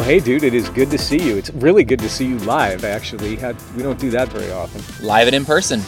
[0.00, 1.36] Well, hey, dude, it is good to see you.
[1.36, 3.36] It's really good to see you live, actually.
[3.76, 4.82] We don't do that very often.
[5.06, 5.80] Live and in person.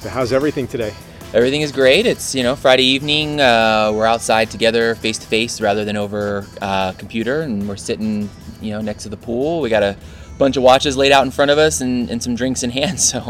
[0.00, 0.92] So, how's everything today?
[1.32, 2.06] Everything is great.
[2.06, 3.40] It's you know Friday evening.
[3.40, 8.28] Uh, we're outside together, face to face, rather than over uh, computer, and we're sitting
[8.60, 9.60] you know next to the pool.
[9.60, 9.96] We got a
[10.42, 13.00] bunch of watches laid out in front of us and, and some drinks in hand.
[13.12, 13.20] So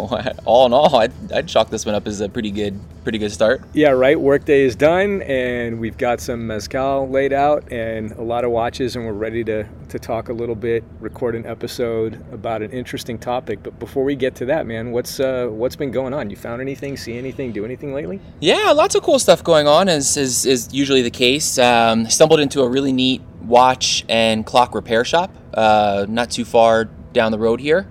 [0.44, 3.32] all in all, I'd, I'd chalk this one up as a pretty good pretty good
[3.32, 3.62] start.
[3.72, 4.20] Yeah, right.
[4.20, 8.94] Workday is done, and we've got some mezcal laid out and a lot of watches,
[8.94, 13.18] and we're ready to to talk a little bit, record an episode about an interesting
[13.18, 13.62] topic.
[13.62, 16.30] But before we get to that, man, what's uh, what's been going on?
[16.30, 16.96] You found anything?
[16.96, 17.52] See anything?
[17.52, 18.20] Do anything lately?
[18.40, 21.58] Yeah, lots of cool stuff going on, as is, is usually the case.
[21.58, 26.88] Um, stumbled into a really neat watch and clock repair shop, uh, not too far
[27.12, 27.88] down the road here.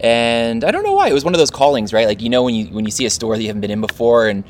[0.00, 1.08] And I don't know why.
[1.08, 2.06] It was one of those callings, right?
[2.06, 3.80] Like you know when you when you see a store that you haven't been in
[3.80, 4.44] before and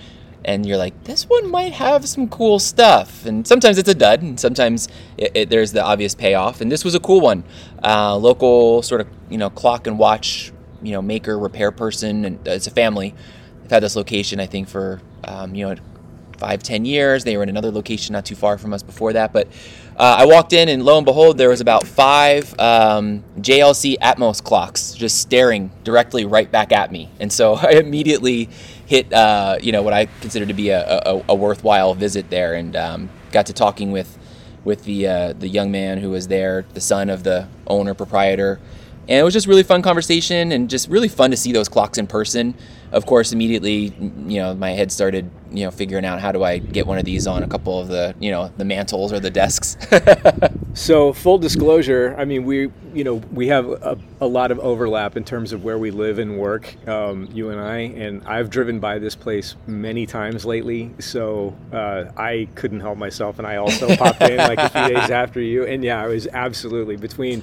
[0.45, 3.27] and you're like, this one might have some cool stuff.
[3.27, 6.61] And sometimes it's a dud, and sometimes it, it, there's the obvious payoff.
[6.61, 7.45] And this was a cool one.
[7.85, 12.47] Uh, local sort of you know clock and watch you know maker repair person, and
[12.47, 13.15] it's a family.
[13.63, 15.77] They've had this location I think for um, you know
[16.39, 17.25] five ten years.
[17.25, 19.49] They were in another location not too far from us before that, but
[19.99, 24.43] uh, I walked in, and lo and behold, there was about five um, JLC Atmos
[24.43, 27.11] clocks just staring directly right back at me.
[27.19, 28.49] And so I immediately
[28.87, 32.55] hit, uh, you know, what I consider to be a, a, a worthwhile visit there,
[32.55, 34.17] and um, got to talking with
[34.65, 38.61] with the uh, the young man who was there, the son of the owner proprietor,
[39.09, 41.99] and it was just really fun conversation and just really fun to see those clocks
[41.99, 42.55] in person
[42.93, 43.93] of course, immediately,
[44.27, 47.05] you know, my head started, you know, figuring out how do I get one of
[47.05, 49.77] these on a couple of the, you know, the mantles or the desks.
[50.75, 55.17] so, full disclosure, I mean, we, you know, we have a, a, lot of overlap
[55.17, 58.81] in terms of where we live and work, um, you and I, and I've driven
[58.81, 63.95] by this place many times lately, so uh, I couldn't help myself, and I also
[63.97, 67.43] popped in like a few days after you, and yeah, I was absolutely between,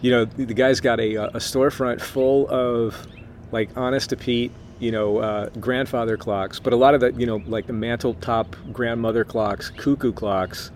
[0.00, 3.06] you know, the guy's got a, a storefront full of
[3.52, 7.26] like honest to Pete you know, uh, grandfather clocks, but a lot of the, you
[7.26, 10.70] know, like the mantle top grandmother clocks, cuckoo clocks,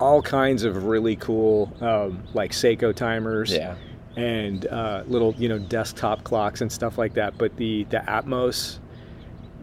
[0.00, 3.52] all kinds of really cool, um, like Seiko timers.
[3.52, 3.76] Yeah.
[4.16, 7.36] And uh, little, you know, desktop clocks and stuff like that.
[7.36, 8.78] But the the Atmos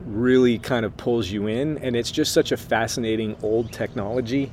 [0.05, 4.51] really kind of pulls you in, and it's just such a fascinating old technology.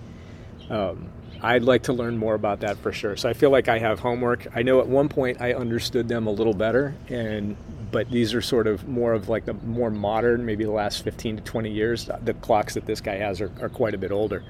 [0.70, 1.10] Um,
[1.42, 3.16] I'd like to learn more about that for sure.
[3.16, 4.46] So I feel like I have homework.
[4.54, 7.56] I know at one point I understood them a little better, and
[7.90, 11.36] but these are sort of more of like the more modern, maybe the last 15
[11.36, 12.10] to 20 years.
[12.22, 14.42] The clocks that this guy has are, are quite a bit older.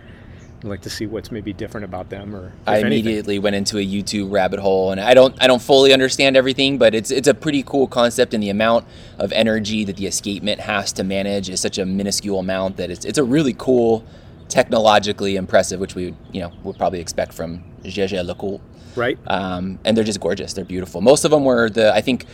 [0.59, 3.43] I'd like to see what's maybe different about them or I immediately anything.
[3.43, 6.97] went into a YouTube rabbit hole and I don't I don't fully understand everything but
[6.97, 8.85] it's it's a pretty cool concept and the amount
[9.19, 13.05] of energy that the escapement has to manage is such a minuscule amount that it's
[13.05, 14.05] it's a really cool
[14.49, 18.61] technologically impressive which we you know would probably expect from Jaeger LeCoultre
[18.97, 22.27] right um, and they're just gorgeous they're beautiful most of them were the I think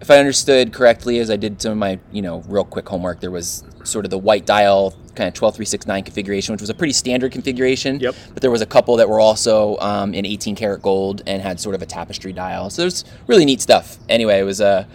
[0.00, 3.20] if I understood correctly, as I did some of my, you know, real quick homework,
[3.20, 6.92] there was sort of the white dial kind of 12369 configuration, which was a pretty
[6.92, 7.98] standard configuration.
[7.98, 8.14] Yep.
[8.32, 11.58] But there was a couple that were also um, in 18 karat gold and had
[11.58, 12.70] sort of a tapestry dial.
[12.70, 13.96] So there's really neat stuff.
[14.08, 14.86] Anyway, it was a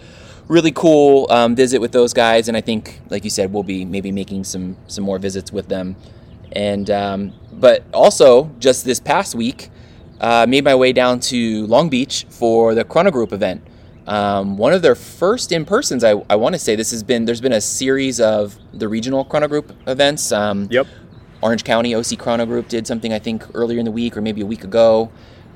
[0.48, 3.84] really cool um, visit with those guys, and I think, like you said, we'll be
[3.84, 5.96] maybe making some some more visits with them.
[6.54, 9.70] And um, but also just this past week,
[10.20, 13.62] uh, made my way down to Long Beach for the Chrono Group event
[14.06, 16.04] um, one of their first in persons.
[16.04, 19.24] I, I want to say this has been there's been a series of the regional
[19.24, 20.32] chrono group events.
[20.32, 20.86] Um, yep.
[21.42, 24.40] Orange County OC Chrono Group did something I think earlier in the week or maybe
[24.40, 25.10] a week ago.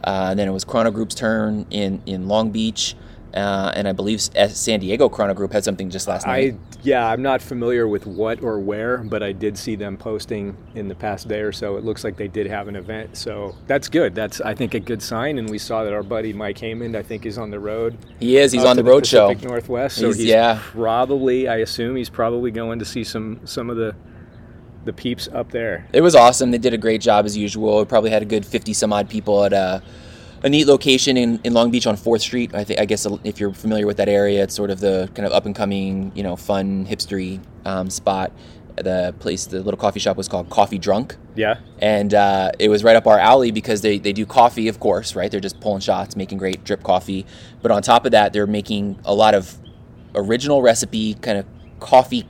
[0.05, 2.95] Uh, then it was Chrono Group's turn in in Long Beach.
[3.35, 6.55] Uh, and I believe San Diego Chrono Group had something just last night.
[6.55, 10.57] I, yeah, I'm not familiar with what or where, but I did see them posting
[10.75, 11.77] in the past day or so.
[11.77, 14.15] It looks like they did have an event, so that's good.
[14.15, 15.39] That's I think a good sign.
[15.39, 17.99] And we saw that our buddy Mike Haymond, I think, is on the road.
[18.19, 18.53] He is.
[18.53, 19.33] He's on the road the show.
[19.33, 19.97] Northwest.
[19.97, 20.61] So he's, he's yeah.
[20.73, 23.95] probably, I assume, he's probably going to see some some of the
[24.85, 25.87] the peeps up there.
[25.93, 26.51] It was awesome.
[26.51, 27.79] They did a great job as usual.
[27.79, 29.81] We probably had a good 50 some odd people at uh,
[30.43, 32.55] a neat location in, in Long Beach on Fourth Street.
[32.55, 35.27] I think I guess if you're familiar with that area, it's sort of the kind
[35.27, 38.33] of up and coming, you know, fun hipstery um, spot.
[38.77, 41.17] The place, the little coffee shop was called Coffee Drunk.
[41.35, 41.59] Yeah.
[41.81, 45.17] And uh, it was right up our alley because they, they do coffee, of course,
[45.17, 45.29] right?
[45.29, 47.27] They're just pulling shots, making great drip coffee.
[47.61, 49.59] But on top of that, they're making a lot of
[50.15, 51.47] original recipe kind of
[51.81, 52.29] coffee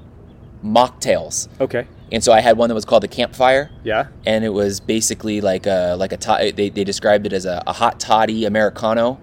[0.65, 1.49] mocktails.
[1.61, 1.87] Okay.
[2.11, 4.07] And so I had one that was called the Campfire, Yeah.
[4.25, 7.63] and it was basically like a like a to- they, they described it as a,
[7.67, 9.19] a hot toddy americano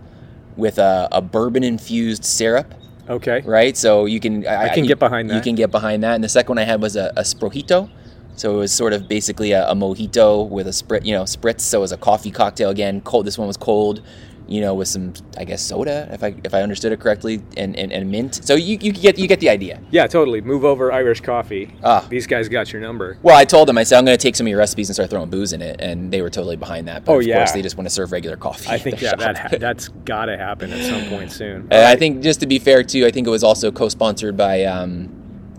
[0.55, 2.73] with a, a bourbon infused syrup,
[3.09, 3.41] Okay.
[3.45, 3.75] right?
[3.75, 5.35] So you can I can get behind that.
[5.35, 6.15] You can get behind that.
[6.15, 7.89] And the second one I had was a, a sprojito.
[8.37, 11.61] So it was sort of basically a, a mojito with a sprit, you know, spritz.
[11.61, 13.01] So it was a coffee cocktail again.
[13.01, 13.25] Cold.
[13.25, 14.01] This one was cold,
[14.47, 17.75] you know, with some, I guess, soda, if I if I understood it correctly, and,
[17.75, 18.41] and, and mint.
[18.45, 19.81] So you, you get you get the idea.
[19.91, 20.41] Yeah, totally.
[20.41, 21.73] Move over Irish coffee.
[21.83, 22.05] Ah.
[22.09, 23.17] These guys got your number.
[23.23, 24.95] Well, I told them I said I'm going to take some of your recipes and
[24.95, 27.05] start throwing booze in it, and they were totally behind that.
[27.05, 27.37] But Oh, of yeah.
[27.37, 28.69] course, they just want to serve regular coffee.
[28.69, 31.61] I think yeah, that ha- that's got to happen at some point soon.
[31.71, 34.63] And I think just to be fair too, I think it was also co-sponsored by
[34.65, 35.09] um,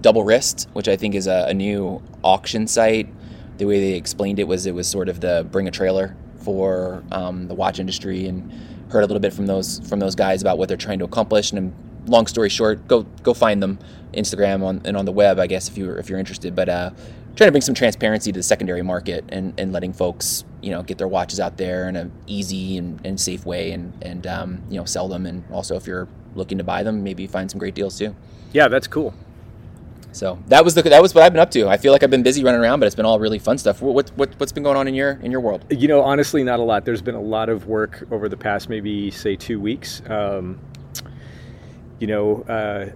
[0.00, 3.08] Double Wrist, which I think is a, a new auction site.
[3.58, 7.02] The way they explained it was it was sort of the bring a trailer for
[7.10, 8.52] um, the watch industry, and
[8.90, 11.52] heard a little bit from those from those guys about what they're trying to accomplish.
[11.52, 11.74] And
[12.06, 13.78] long story short, go go find them
[14.14, 16.54] Instagram on, and on the web, I guess if you if you're interested.
[16.54, 16.90] But uh,
[17.34, 20.82] trying to bring some transparency to the secondary market and, and letting folks you know
[20.82, 24.62] get their watches out there in an easy and, and safe way, and and um,
[24.70, 27.58] you know sell them, and also if you're looking to buy them, maybe find some
[27.58, 28.14] great deals too.
[28.52, 29.14] yeah, that's cool.
[30.16, 31.68] So that was the that was what I've been up to.
[31.68, 33.82] I feel like I've been busy running around, but it's been all really fun stuff.
[33.82, 35.66] What what, what what's been going on in your in your world?
[35.68, 36.86] You know, honestly, not a lot.
[36.86, 40.00] There's been a lot of work over the past maybe say two weeks.
[40.08, 40.58] Um,
[41.98, 42.92] you know, uh,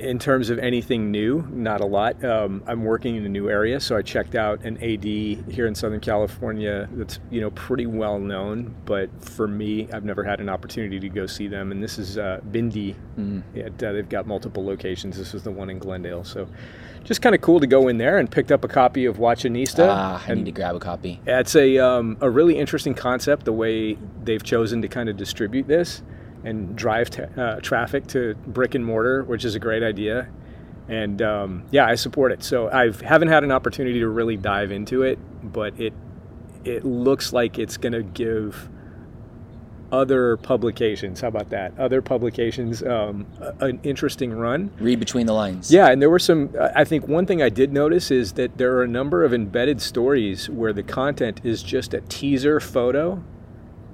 [0.00, 2.24] in terms of anything new, not a lot.
[2.24, 5.74] Um, I'm working in a new area, so I checked out an AD here in
[5.74, 8.74] Southern California that's you know pretty well known.
[8.86, 12.18] But for me, I've never had an opportunity to go see them, and this is
[12.18, 12.94] uh, Bhindi.
[13.18, 13.42] Mm.
[13.54, 15.16] It, uh, they've got multiple locations.
[15.16, 16.48] This is the one in Glendale, so
[17.04, 19.86] just kind of cool to go in there and picked up a copy of Watchonista.
[19.90, 21.20] Ah, I need to grab a copy.
[21.26, 25.68] it's a um, a really interesting concept the way they've chosen to kind of distribute
[25.68, 26.02] this
[26.44, 30.28] and drive ta uh, traffic to brick and mortar, which is a great idea.
[30.88, 32.42] And um, yeah, I support it.
[32.42, 35.92] So I haven't had an opportunity to really dive into it, but it
[36.64, 38.68] it looks like it's going to give
[39.92, 41.20] other publications.
[41.20, 41.78] How about that?
[41.78, 43.26] Other publications um,
[43.60, 44.70] an interesting run.
[44.78, 45.72] Read between the lines.
[45.72, 46.54] Yeah, and there were some.
[46.74, 49.80] I think one thing I did notice is that there are a number of embedded
[49.80, 53.22] stories where the content is just a teaser photo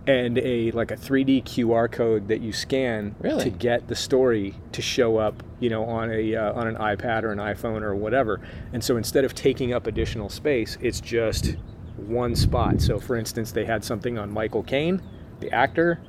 [0.07, 3.43] and a like a 3D QR code that you scan Really?
[3.45, 7.25] to get the story to show up, you know, on a uh, on an iPad
[7.25, 8.41] or an iPhone or whatever.
[8.73, 11.57] And so instead of taking up additional space, it's just
[11.97, 12.81] one spot.
[12.81, 15.03] So for instance, they had something on Michael Caine,
[15.41, 16.01] the actor.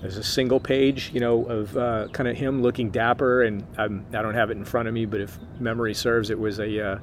[0.00, 4.04] There's a single page, you know, of uh, kind of him looking dapper, and I'm,
[4.12, 6.78] I don't have it in front of me, but if memory serves, it was a,
[6.86, 6.98] uh,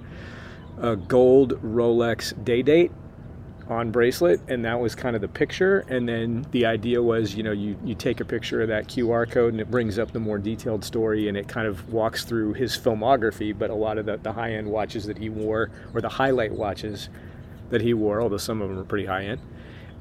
[0.80, 2.92] a gold Rolex day date
[3.68, 5.86] on bracelet, and that was kind of the picture.
[5.88, 9.30] And then the idea was, you know, you, you take a picture of that QR
[9.30, 12.54] code, and it brings up the more detailed story, and it kind of walks through
[12.54, 13.58] his filmography.
[13.58, 16.52] But a lot of the, the high end watches that he wore, or the highlight
[16.52, 17.10] watches
[17.69, 19.42] that he wore, although some of them are pretty high end,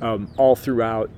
[0.01, 1.11] um, all throughout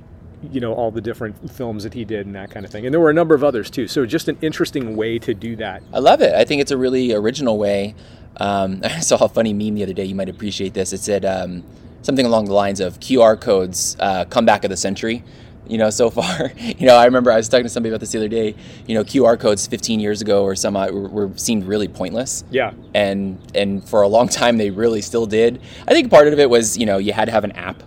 [0.51, 2.93] you know all the different films that he did and that kind of thing and
[2.93, 5.81] there were a number of others too so just an interesting way to do that
[5.93, 6.35] I love it.
[6.35, 7.95] I think it's a really original way.
[8.39, 10.05] Um, I saw a funny meme the other day.
[10.05, 10.93] You might appreciate this.
[10.93, 11.65] It said um,
[12.03, 15.25] something along the lines of QR codes uh, comeback of the century.
[15.69, 18.11] You know, so far, you know, I remember I was talking to somebody about this
[18.13, 18.55] the other day.
[18.87, 22.45] You know, QR codes 15 years ago or some uh, were, were seemed really pointless.
[22.51, 25.61] yeah and and for a long time they really still did.
[25.87, 27.83] I think part of it was you know you had to have an app,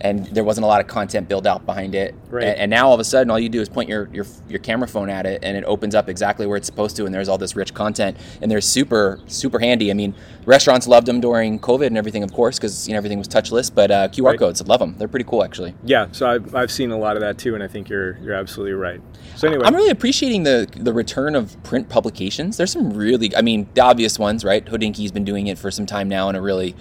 [0.00, 2.14] and there wasn't a lot of content built out behind it.
[2.28, 2.44] Right.
[2.44, 4.58] And, and now all of a sudden, all you do is point your, your your
[4.58, 7.28] camera phone at it, and it opens up exactly where it's supposed to, and there's
[7.28, 9.90] all this rich content, and they're super super handy.
[9.90, 13.18] I mean, restaurants loved them during COVID and everything, of course, because you know everything
[13.18, 13.74] was touchless.
[13.74, 14.38] But uh, QR Right.
[14.38, 14.94] codes, love them.
[14.98, 15.74] They're pretty cool, actually.
[15.84, 18.34] yeah so I've, I've seen a lot of that too and i think you're you're
[18.34, 19.00] absolutely right
[19.36, 22.56] so anyway I'm really appreciating the the return of print publications.
[22.56, 24.64] There's some really, I mean, the obvious ones, right?
[24.64, 26.74] Hodinkee's been doing it for some time now in a really,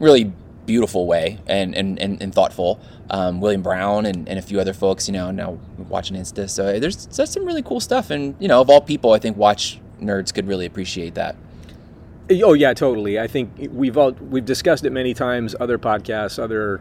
[0.00, 0.32] really
[0.66, 2.80] beautiful way and and, and, and thoughtful.
[3.10, 6.48] Um, William Brown and, and a few other folks, you know, now Watchonista.
[6.48, 9.36] So there's, there's some really cool stuff, and you know, of all people, I think
[9.36, 11.36] watch nerds could really appreciate that.
[12.30, 13.18] Oh yeah, totally.
[13.18, 15.54] I think we've all we've discussed it many times.
[15.58, 16.80] Other podcasts, other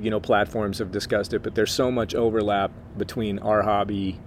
[0.00, 4.20] you know platforms have discussed it, but there's so much overlap between our hobby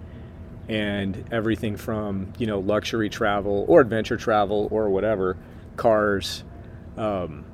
[0.68, 5.36] and everything from you know luxury travel or adventure travel or whatever,
[5.76, 6.44] cars,
[6.96, 7.44] um,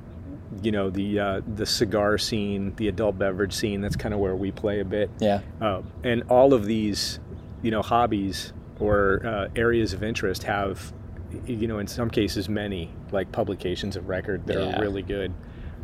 [0.61, 3.81] you know the uh, the cigar scene, the adult beverage scene.
[3.81, 5.09] That's kind of where we play a bit.
[5.19, 5.41] Yeah.
[5.61, 7.19] Uh, and all of these,
[7.61, 10.93] you know, hobbies or uh, areas of interest have,
[11.45, 14.77] you know, in some cases, many like publications of record that Yeah.
[14.77, 15.33] are really good.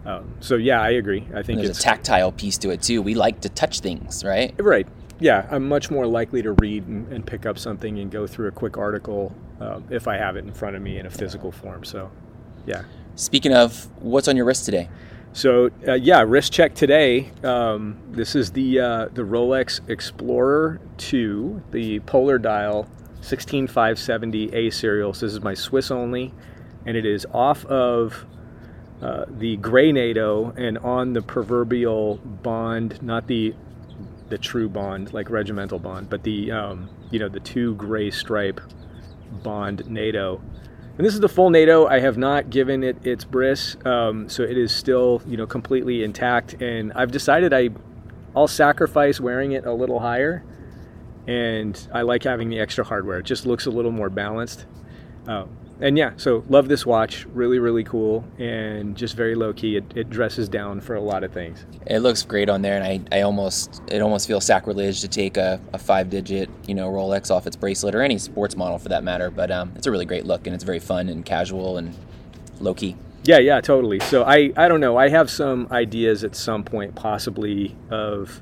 [0.06, 1.28] Um, so yeah, I agree.
[1.36, 3.02] I think There's a tactile piece to it too.
[3.02, 4.54] We like to touch things, right?
[4.58, 4.88] right.
[5.20, 8.48] Yeah, I'm much more likely to read and, and pick up something and go through
[8.48, 11.52] a quick article um, if I have it in front of me in a physical
[11.52, 11.84] form.
[11.84, 12.10] So,
[12.66, 12.82] yeah.
[13.16, 14.90] Speaking of, what's on your wrist today?
[15.34, 17.32] So uh, yeah, wrist check today.
[17.44, 22.88] Um, this is the uh, the Rolex Explorer 2, the Polar Dial
[23.22, 25.14] 16570 A serial.
[25.14, 26.34] So this is my Swiss only,
[26.86, 28.26] and it is off of
[29.02, 33.56] uh, the gray NATO and on the proverbial bond, not the
[34.30, 38.60] the true bond like regimental bond, but the um, you know the two gray stripe
[39.44, 40.42] bond NATO.
[40.98, 41.88] And this is the full NATO.
[41.88, 46.04] I have not given it its bris, um, so it is still, you know, completely
[46.04, 46.62] intact.
[46.62, 47.70] And I've decided I,
[48.36, 50.44] I'll sacrifice wearing it a little higher,
[51.28, 53.20] and I like having the extra hardware.
[53.20, 54.66] It just looks a little more balanced.
[55.28, 55.50] Um,
[55.82, 57.26] and yeah, so love this watch.
[57.34, 59.78] Really, really cool, and just very low key.
[59.78, 61.66] It, it dresses down for a lot of things.
[61.88, 65.38] It looks great on there, and I, I almost it almost feels sacrilege to take
[65.38, 68.90] a, a five digit you know Rolex off its bracelet or any sports model for
[68.90, 69.30] that matter.
[69.32, 71.96] But um, it's a really great look, and it's very fun and casual and
[72.60, 72.96] low key.
[73.24, 74.00] Yeah, yeah, totally.
[74.00, 74.98] So I, I don't know.
[74.98, 78.42] I have some ideas at some point, possibly of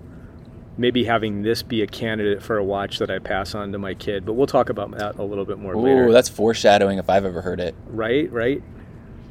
[0.79, 3.93] maybe having this be a candidate for a watch that I pass on to my
[3.93, 4.25] kid.
[4.25, 6.07] But we'll talk about that a little bit more later.
[6.07, 7.75] Ooh, that's foreshadowing if I've ever heard it.
[7.87, 8.63] right, right.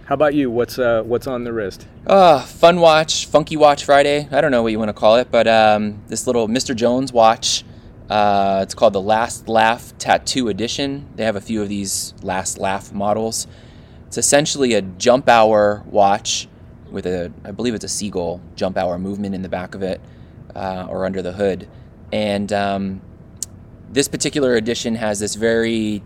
[0.04, 0.50] How about you?
[0.50, 1.86] What's uh, what's on the wrist?
[2.06, 4.26] Uh, fun watch, funky watch Friday.
[4.30, 6.74] I don't know what you want to call it, but um, this little Mr.
[6.74, 7.64] Jones watch.
[8.08, 11.06] Uh, it's called the Last Laugh Tattoo Edition.
[11.16, 13.46] They have a few of these Last Laugh models.
[14.06, 16.48] It's essentially a jump hour watch
[16.90, 20.00] with a, I believe it's a seagull jump hour movement in the back of it
[20.54, 21.68] uh, or under the hood.
[22.12, 23.00] And um,
[23.90, 26.02] this particular edition has this very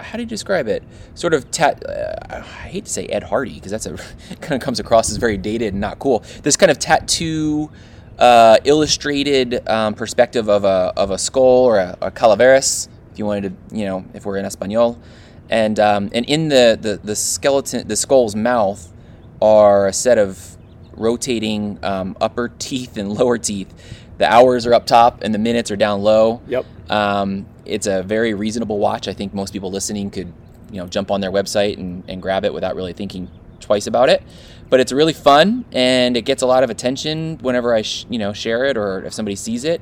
[0.00, 0.82] how do you describe it?
[1.14, 1.84] Sort of tat.
[1.84, 3.96] Uh, I hate to say Ed Hardy because that's a
[4.40, 6.22] kind of comes across as very dated and not cool.
[6.42, 7.70] This kind of tattoo,
[8.18, 13.26] uh, illustrated um, perspective of a of a skull or a, a calaveras, if you
[13.26, 14.98] wanted to, you know, if we're in Espanol,
[15.50, 18.92] and um, and in the, the the skeleton, the skull's mouth,
[19.42, 20.56] are a set of
[20.98, 23.72] rotating um, upper teeth and lower teeth.
[24.18, 26.42] The hours are up top and the minutes are down low.
[26.48, 26.66] Yep.
[26.90, 29.06] Um, it's a very reasonable watch.
[29.06, 30.32] I think most people listening could,
[30.70, 34.08] you know, jump on their website and, and grab it without really thinking twice about
[34.08, 34.22] it.
[34.68, 38.18] But it's really fun and it gets a lot of attention whenever I, sh- you
[38.18, 39.80] know, share it or if somebody sees it.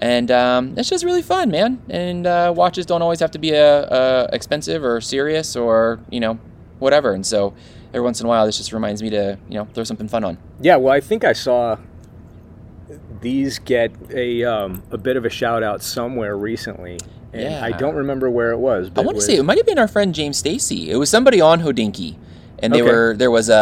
[0.00, 1.82] And um, it's just really fun, man.
[1.88, 6.20] And uh, watches don't always have to be a, a expensive or serious or you
[6.20, 6.38] know
[6.78, 7.12] whatever.
[7.12, 7.54] And so
[7.88, 10.24] every once in a while, this just reminds me to you know throw something fun
[10.24, 10.38] on.
[10.60, 11.76] Yeah, well, I think I saw
[13.20, 16.98] these get a um, a bit of a shout out somewhere recently,
[17.32, 17.64] and Yeah.
[17.64, 18.90] I don't remember where it was.
[18.96, 20.90] I want to was- say it might have been our friend James Stacy.
[20.90, 22.16] It was somebody on Hodinkee,
[22.60, 22.90] and they Okay.
[22.90, 23.54] were there was a.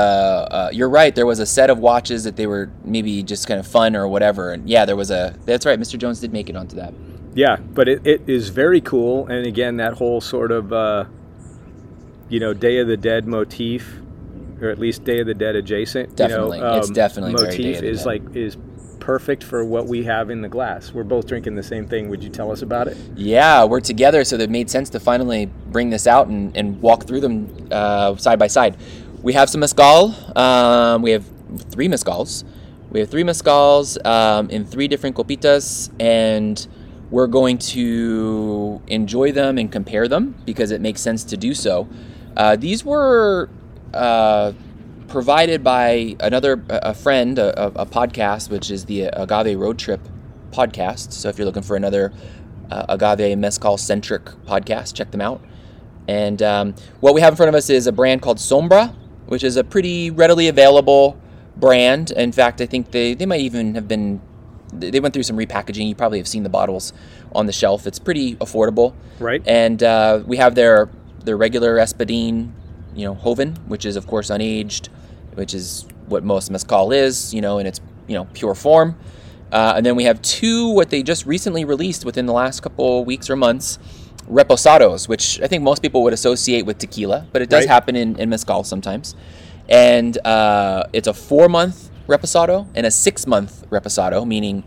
[0.51, 1.15] Uh, you're right.
[1.15, 4.07] There was a set of watches that they were maybe just kind of fun or
[4.09, 4.53] whatever.
[4.53, 5.35] And yeah, there was a.
[5.47, 5.79] That's right.
[5.81, 5.99] Mr.
[5.99, 6.93] Jones did make it onto that.
[7.35, 11.05] Yeah, but it, it is very cool, and again, that whole sort of uh,
[12.29, 14.01] you know Day of the Dead motif,
[14.61, 16.17] or at least Day of the Dead adjacent.
[16.17, 16.59] Definitely.
[16.59, 18.07] you know, um, It's definitely very motif Day of the is Dead.
[18.07, 18.57] like is
[19.01, 20.93] perfect for what we have in the glass.
[20.93, 22.09] We're both drinking the same thing.
[22.09, 22.97] Would you tell us about it?
[23.15, 27.07] Yeah, we're together, so it made sense to finally bring this out and, and walk
[27.07, 28.77] through them uh, side by side.
[29.23, 30.15] We have some mezcal.
[30.37, 31.25] Um, we have
[31.71, 32.45] three mezcals.
[32.91, 36.67] We have three mezcals um, in three different copitas, and
[37.11, 41.89] we're going to enjoy them and compare them because it makes sense to do so.
[42.37, 43.49] Uh, these were
[43.95, 44.53] uh,
[45.09, 50.01] provided by another a friend, a, a podcast, which is the Agave Road Trip
[50.51, 51.13] podcast.
[51.13, 52.13] So if you're looking for another
[52.71, 55.41] uh, agave mezcal centric podcast, check them out.
[56.09, 58.95] And um, what we have in front of us is a brand called Sombra,
[59.27, 61.21] which is a pretty readily available
[61.57, 62.11] brand.
[62.13, 64.21] In fact, I think they, they might even have been,
[64.73, 65.89] they they went through some repackaging.
[65.89, 66.93] You probably have seen the bottles
[67.35, 67.87] on the shelf.
[67.87, 68.95] It's pretty affordable.
[69.19, 69.43] Right.
[69.47, 70.89] And uh, we have their,
[71.25, 72.53] their regular Espadín,
[72.97, 74.89] you know, Joven, which is, of course, unaged,
[75.35, 78.97] which is what most mezcal is, you know, in its, you know, pure form.
[79.53, 83.05] Uh, and then we have two what they just recently released within the last couple
[83.05, 83.79] weeks or months,
[84.29, 87.69] reposados, which I think most people would associate with tequila, but it does Right.
[87.69, 89.15] happen in, in mezcal sometimes.
[89.69, 94.65] And uh, it's a four month reposado and a six month reposado, meaning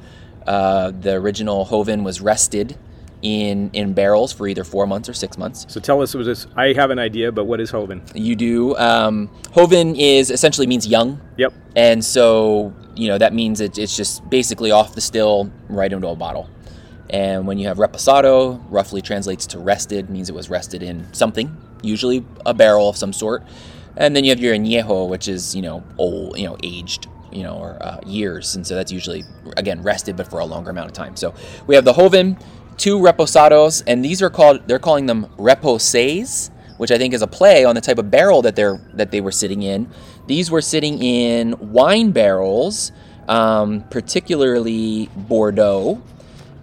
[0.48, 2.78] uh, the original Joven was rested
[3.22, 5.66] in in barrels for either four months or six months.
[5.70, 6.48] So tell us, was this?
[6.56, 8.02] I have an idea, but what is Joven?
[8.14, 8.78] You do.
[8.78, 11.54] Um, Joven is essentially means young, Yep.
[11.76, 16.08] and so you know that means it, it's just basically off the still right into
[16.08, 16.50] a bottle.
[17.10, 21.56] And when you have reposado, roughly translates to rested, means it was rested in something,
[21.82, 23.44] usually a barrel of some sort.
[23.98, 27.44] And then you have your añejo, which is you know old, you know aged, you
[27.44, 29.24] know, or uh, years, and so that's usually
[29.58, 31.16] again rested, but for a longer amount of time.
[31.18, 31.34] So
[31.68, 32.38] we have the Joven,
[32.80, 37.28] two reposados, and these are called they're calling them reposays, which I think is a
[37.28, 39.92] play on the type of barrel that they're that they were sitting in.
[40.26, 42.92] These were sitting in wine barrels,
[43.28, 46.02] um, particularly Bordeaux,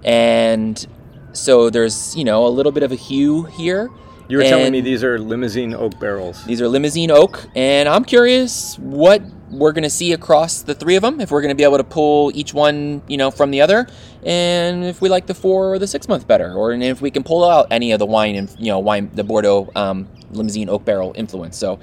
[0.02, 0.84] and
[1.32, 3.88] so there's you know a little bit of a hue here.
[4.28, 6.44] You were telling me these are Limousin oak barrels.
[6.46, 10.96] these are Limousin oak, and I'm curious what we're going to see across the three
[10.96, 11.20] of them.
[11.20, 13.86] If we're going to be able to pull each one, you know, from the other,
[14.24, 17.10] and if we like the four or the six month better, or and if we
[17.10, 20.68] can pull out any of the wine and you know wine the Bordeaux um, Limousin
[20.68, 21.56] oak barrel influence.
[21.56, 21.78] So,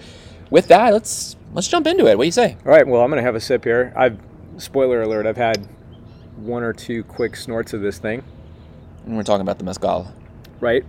[0.49, 2.17] with that, let's let's jump into it.
[2.17, 2.57] What do you say?
[2.65, 2.85] All right.
[2.85, 3.93] Well, I'm gonna have a sip here.
[3.95, 4.17] I've
[4.57, 5.25] spoiler alert.
[5.25, 5.67] I've had
[6.35, 8.23] one or two quick snorts of this thing.
[9.05, 10.13] And we're talking about the mezcal.
[10.59, 10.85] right?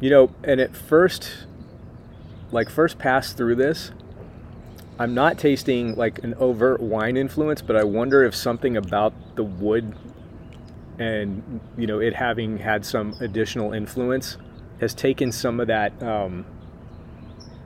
[0.00, 1.46] You know, and at first,
[2.52, 3.90] like first pass through this,
[4.98, 9.42] I'm not tasting like an overt wine influence, but I wonder if something about the
[9.42, 9.94] wood
[10.98, 14.36] and you know it having had some additional influence
[14.80, 16.44] has taken some of that um,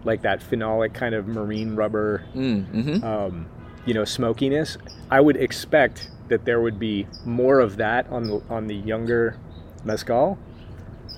[0.05, 3.47] like that phenolic kind of marine rubber Mm, hmm um,
[3.85, 4.79] you know smokiness.
[5.11, 9.37] I would expect that there would be more of that on the on the younger
[9.85, 10.39] mezcal.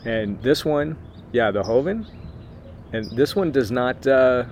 [0.04, 0.96] And this one
[1.32, 2.06] yeah the joven
[2.92, 4.44] and this one does not uh,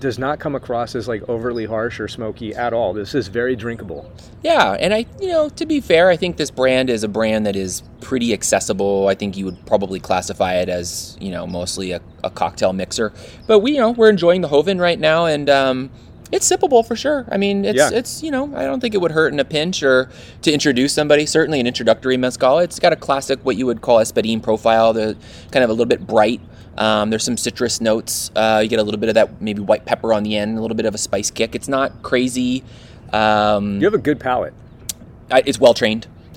[0.00, 3.54] does not come across as like overly harsh or smoky at all this is very
[3.54, 4.10] drinkable
[4.42, 7.46] Yeah, and I, you know, to be fair, I think this brand is a brand
[7.46, 9.08] that is pretty accessible.
[9.08, 13.12] I think you would probably classify it as, you know, mostly a, a cocktail mixer.
[13.48, 15.90] But we, you know, we're enjoying the Joven right now, and um,
[16.30, 17.26] it's sippable for sure.
[17.28, 17.90] I mean, it's, Yeah.
[17.92, 20.08] it's, you know, I don't think it would hurt in a pinch or
[20.42, 21.26] to introduce somebody.
[21.26, 22.58] Certainly, an introductory mezcal.
[22.58, 24.92] It's got a classic, what you would call espadín profile.
[24.92, 25.16] The
[25.50, 26.40] kind of a little bit bright.
[26.78, 28.30] Um, there's some citrus notes.
[28.36, 30.60] Uh, you get a little bit of that maybe white pepper on the end, a
[30.60, 31.54] little bit of a spice kick.
[31.54, 32.64] It's not crazy.
[33.12, 34.52] Um, you have a good palate
[35.30, 36.04] I, it's well trained,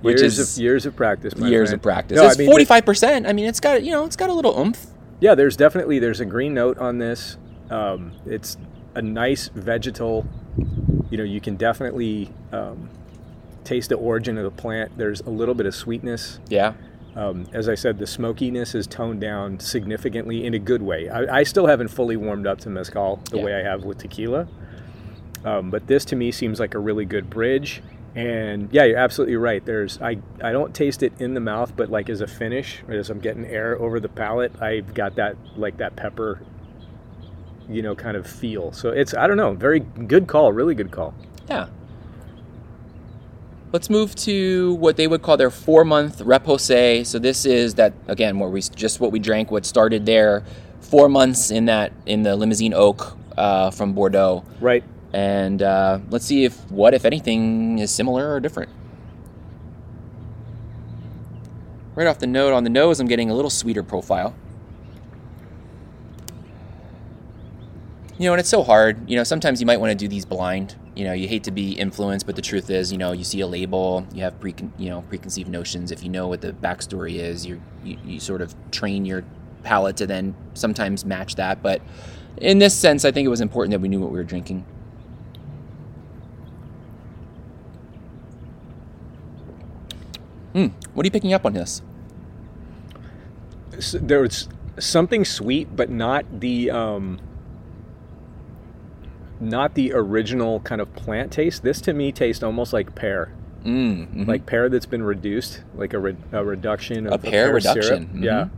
[0.00, 1.78] which years is of years of practice my years friend.
[1.78, 2.16] of practice.
[2.16, 3.26] No, it's forty five percent.
[3.26, 4.86] I mean, it's got you know, it's got a little oomph.
[5.20, 7.36] Yeah, there's definitely there's a green note on this.
[7.70, 8.56] Um, it's
[8.94, 10.26] a nice vegetal.
[11.10, 12.88] You know, you can definitely um,
[13.64, 14.96] taste the origin of the plant.
[14.96, 16.38] There's a little bit of sweetness.
[16.48, 16.74] Yeah,
[17.14, 21.08] Um, as I said, the smokiness is toned down significantly in a good way.
[21.10, 23.44] I, I still haven't fully warmed up to mezcal the Yeah.
[23.44, 24.48] way I have with tequila,
[25.44, 27.82] um, but this to me seems like a really good bridge.
[28.14, 29.64] And yeah, you're absolutely right.
[29.64, 33.08] There's I I don't taste it in the mouth, but like as a finish, as
[33.10, 36.40] I'm getting air over the palate, I've got that like that pepper,
[37.68, 38.72] you know, kind of feel.
[38.72, 41.14] So it's I don't know, very good call, really good call.
[41.48, 41.68] yeah.
[43.72, 47.08] Let's move to what they would call their four month repose.
[47.08, 50.44] So this is that again, where we just what we drank, what started there,
[50.80, 54.84] four months in that in the Limousin oak uh, from Bordeaux, Right.
[55.14, 58.68] and uh, let's see if what if anything is similar or different.
[61.94, 64.34] Right off the note on the nose, I'm getting a little sweeter profile.
[68.18, 69.08] You know, and it's so hard.
[69.10, 70.74] You know, sometimes you might want to do these blind.
[70.94, 73.40] You know, you hate to be influenced, but the truth is, you know, you see
[73.40, 75.90] a label, you have pre, you know, preconceived notions.
[75.90, 79.24] If you know what the backstory is, you you sort of train your
[79.62, 81.62] palate to then sometimes match that.
[81.62, 81.80] But
[82.36, 84.66] in this sense, I think it was important that we knew what we were drinking.
[90.52, 90.66] Hmm.
[90.92, 91.80] What are you picking up on this?
[93.74, 97.18] s- there was something sweet, but not the um,
[99.42, 101.62] not the original kind of plant taste.
[101.62, 103.32] This to me tastes almost like pear,
[103.64, 104.26] Mm, mhm.
[104.28, 107.76] like pear that's been reduced, like a, re- a reduction of A pear syrup.
[107.76, 108.24] reduction, mhm.
[108.24, 108.48] Yeah.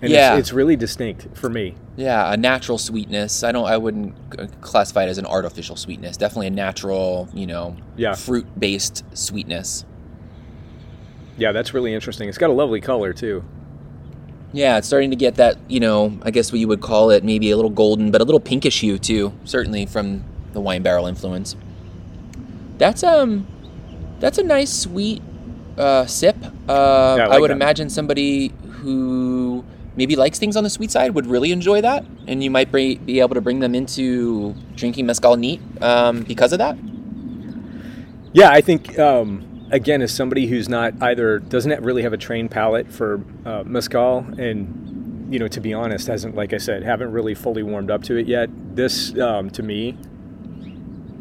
[0.00, 0.34] And Yeah.
[0.34, 1.74] it's, it's really distinct for me.
[1.96, 3.42] Yeah, a natural sweetness.
[3.42, 3.66] I don't.
[3.66, 4.14] I wouldn't
[4.60, 6.16] classify it as an artificial sweetness.
[6.16, 8.14] Definitely a natural, you know, Yeah.
[8.14, 9.84] fruit-based sweetness.
[11.36, 12.28] Yeah, that's really interesting.
[12.28, 13.42] It's got a lovely color too.
[14.52, 17.22] Yeah, it's starting to get that, you know, I guess what you would call it,
[17.22, 19.32] maybe a little golden, but a little pinkish hue too.
[19.44, 21.54] Certainly from the wine barrel influence.
[22.78, 23.46] That's um,
[24.20, 25.22] that's a nice sweet
[25.76, 26.36] uh, sip.
[26.68, 27.54] Uh, I I, like would that.
[27.54, 29.64] imagine somebody who
[29.96, 32.96] maybe likes things on the sweet side would really enjoy that, and you might be,
[32.96, 36.78] be able to bring them into drinking mezcal neat um, because of that.
[38.32, 42.50] Yeah, I think um, again, as somebody who's not either doesn't really have a trained
[42.50, 47.12] palate for uh, mezcal, and you know, to be honest, hasn't like I said, haven't
[47.12, 48.48] really fully warmed up to it yet.
[48.74, 49.96] This, um, to me,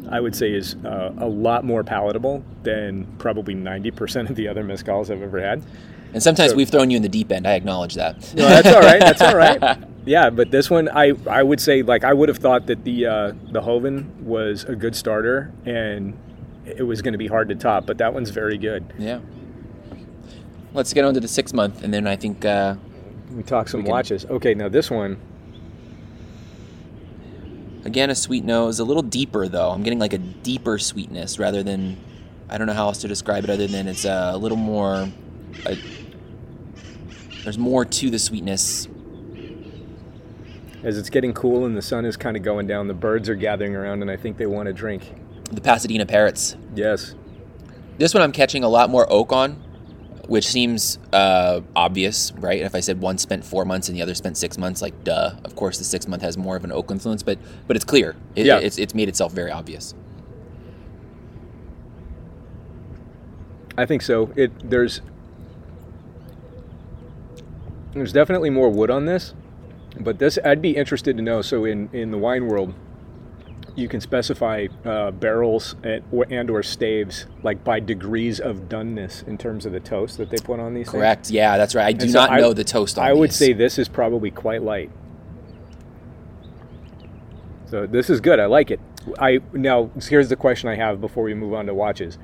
[0.10, 4.48] I would say is uh, a lot more palatable than probably ninety percent of the
[4.48, 5.64] other mezcals I've ever had.
[6.14, 7.46] And sometimes so, we've thrown you in the deep end.
[7.46, 8.34] I acknowledge that.
[8.34, 9.00] No, that's all right.
[9.00, 9.78] That's all right.
[10.06, 13.06] Yeah, but this one, I I would say like I would have thought that the
[13.06, 16.18] uh, the Joven was a good starter, and
[16.76, 17.86] it was going to be hard to top.
[17.86, 18.94] But that one's very good.
[18.98, 19.20] Yeah.
[20.74, 22.76] Let's get on to the six month, and then I think uh,
[23.32, 24.26] we talk some we watches.
[24.26, 25.18] Okay, now this one.
[27.86, 29.70] Again, a sweet nose, a little deeper though.
[29.70, 31.98] I'm getting like a deeper sweetness rather than
[32.50, 35.10] I don't know how else to describe it other than it's a little more.
[35.66, 35.78] A,
[37.44, 38.90] there's more to the sweetness.
[40.84, 43.36] As it's getting cool and the sun is kind of going down, the birds are
[43.36, 45.14] gathering around, and I think they want to drink.
[45.52, 46.56] The Pasadena parrots.
[46.76, 47.16] Yes.
[47.98, 49.54] This one I'm catching a lot more oak on,
[50.28, 52.62] which seems uh, obvious, right?
[52.62, 55.32] If I said one spent four months and the other spent six months, like duh.
[55.44, 58.16] Of course, the six month has more of an oak influence, but but it's clear.
[58.36, 58.60] It, yeah.
[58.60, 59.96] it's it's made itself very obvious.
[63.78, 64.32] I think so.
[64.36, 65.02] It there's
[67.94, 69.34] there's definitely more wood on this,
[70.00, 71.42] but this I'd be interested to know.
[71.42, 72.74] So in in the wine world,
[73.78, 79.26] you can specify uh, barrels and or, and or staves like by degrees of doneness
[79.28, 80.90] in terms of the toast that they put on these.
[80.90, 81.28] Correct.
[81.28, 81.32] Things.
[81.32, 81.86] Yeah, that's right.
[81.86, 83.06] I do not know the toast on.
[83.06, 83.20] I these.
[83.20, 84.90] would say this is probably quite light.
[87.68, 88.40] So this is good.
[88.40, 88.80] I like it.
[89.20, 92.18] I now here's the question I have before we move on to watches.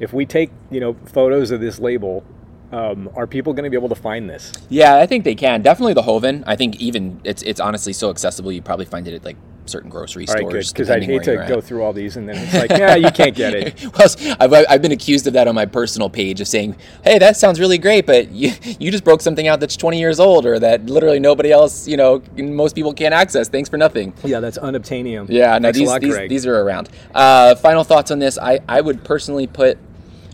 [0.00, 2.24] If we take you know photos of this label
[2.72, 4.50] um, are people going to be able to find this?
[4.68, 5.62] Yeah, I think they can.
[5.62, 6.42] Definitely the Joven.
[6.46, 8.50] I think even it's it's honestly so accessible.
[8.50, 9.36] You probably find it at like
[9.66, 10.72] certain grocery all stores.
[10.72, 11.64] Because I'd hate to go at.
[11.64, 13.82] through all these and then it's like, yeah, you can't get it.
[13.98, 17.36] well, I've, I've been accused of that on my personal page of saying, hey, that
[17.36, 20.58] sounds really great, but you you just broke something out that's 20 years old or
[20.58, 23.48] that literally nobody else, you know, most people can't access.
[23.48, 24.14] Thanks for nothing.
[24.24, 25.26] Yeah, that's unobtainium.
[25.28, 26.88] Yeah, no, these, lot, these, these, are around.
[27.14, 28.38] Uh, final thoughts on this.
[28.38, 29.78] I, I would personally put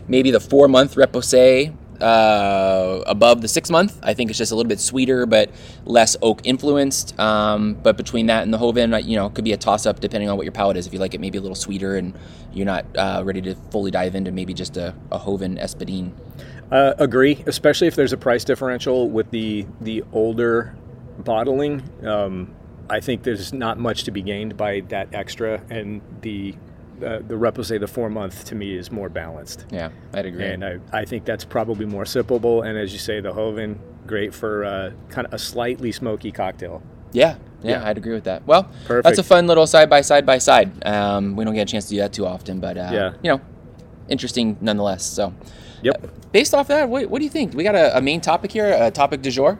[0.07, 3.99] maybe the four month Reposé uh, above the six month.
[4.03, 5.51] I think it's just a little bit sweeter, but
[5.85, 7.17] less oak influenced.
[7.19, 10.29] Um, but between that and the Joven, you know, could be a toss up depending
[10.29, 10.87] on what your palate is.
[10.87, 12.13] If you like it maybe a little sweeter and
[12.53, 16.11] you're not uh, ready to fully dive into maybe just a, a Joven Espadin.
[16.71, 20.75] Uh, agree, especially if there's a price differential with the the older
[21.19, 21.83] bottling.
[22.05, 22.55] Um,
[22.89, 26.55] I think there's not much to be gained by that extra, and the
[27.03, 29.65] uh, the say the four month, to me is more balanced.
[29.71, 30.45] Yeah, I'd agree.
[30.45, 32.65] And I, I think that's probably more sippable.
[32.65, 36.81] And as you say, the Joven, great for uh, kind of a slightly smoky cocktail.
[37.11, 38.45] Yeah, yeah, yeah, I'd agree with that.
[38.45, 39.03] Well, Perfect.
[39.03, 40.85] that's a fun little side by side by side.
[40.85, 43.13] Um, we don't get a chance to do that too often, but uh, yeah.
[43.21, 43.41] you know,
[44.09, 45.05] interesting nonetheless.
[45.05, 45.33] So,
[45.81, 46.03] yep.
[46.03, 47.53] Uh, based off that, what, what, do you think?
[47.53, 49.59] We got a, a main topic here, a topic du jour.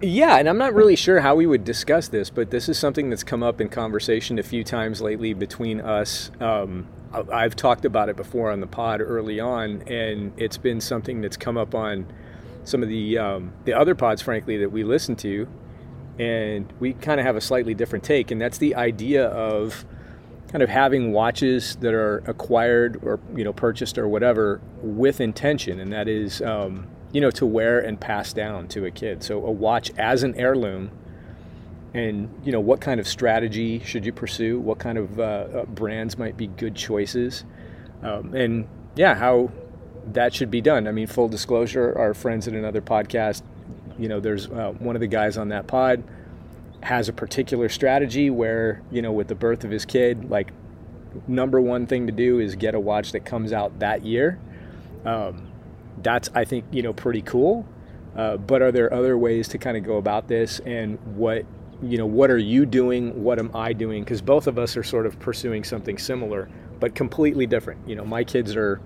[0.00, 3.10] Yeah, and I'm not really sure how we would discuss this, but this is something
[3.10, 6.30] that's come up in conversation a few times lately between us.
[6.40, 11.20] Um, I've talked about it before on the pod early on, and it's been something
[11.20, 12.06] that's come up on
[12.62, 15.48] some of the um, the other pods, frankly, that we listen to,
[16.18, 19.84] and we kind of have a slightly different take, and that's the idea of
[20.52, 25.80] kind of having watches that are acquired or you know purchased or whatever with intention,
[25.80, 26.40] and that is.
[26.40, 29.22] Um, you know, to wear and pass down to a kid.
[29.22, 30.90] So a watch as an heirloom,
[31.94, 34.60] and you know, what kind of strategy should you pursue?
[34.60, 37.44] What kind of uh, uh, brands might be good choices?
[38.02, 39.50] Um, and yeah, how
[40.12, 40.86] that should be done.
[40.86, 43.42] I mean, full disclosure, our friends at another podcast,
[43.98, 46.02] you know, there's uh, one of the guys on that pod
[46.82, 50.52] has a particular strategy where, you know, with the birth of his kid, like
[51.26, 54.38] number one thing to do is get a watch that comes out that year.
[55.04, 55.47] Um,
[56.02, 57.66] that's I think you know pretty cool.
[58.16, 61.44] Uh, but are there other ways to kind of go about this, and what
[61.82, 63.22] you know what are you doing?
[63.22, 64.02] What am I doing?
[64.04, 66.48] Because both of us are sort of pursuing something similar,
[66.80, 67.86] but completely different.
[67.88, 68.80] You know, my kids are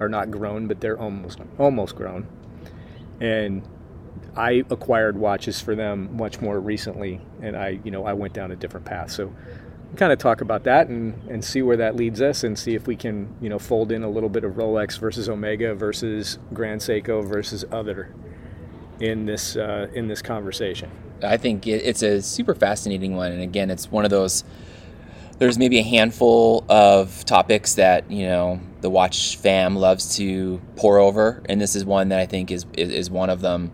[0.00, 2.26] are not grown, but they're almost almost grown,
[3.20, 3.66] and
[4.36, 8.50] I acquired watches for them much more recently, and I you know I went down
[8.50, 9.10] a different path.
[9.10, 9.32] So
[9.96, 12.86] kind of talk about that and, and see where that leads us and see if
[12.86, 16.80] we can you know fold in a little bit of Rolex versus Omega versus Grand
[16.80, 18.12] Seiko versus other
[19.00, 20.90] in this uh, in this conversation.
[21.22, 24.44] I think it's a super fascinating one, and again, it's one of those.
[25.38, 30.98] There's maybe a handful of topics that you know the watch fam loves to pour
[30.98, 33.72] over, and this is one that I think is is, is one of them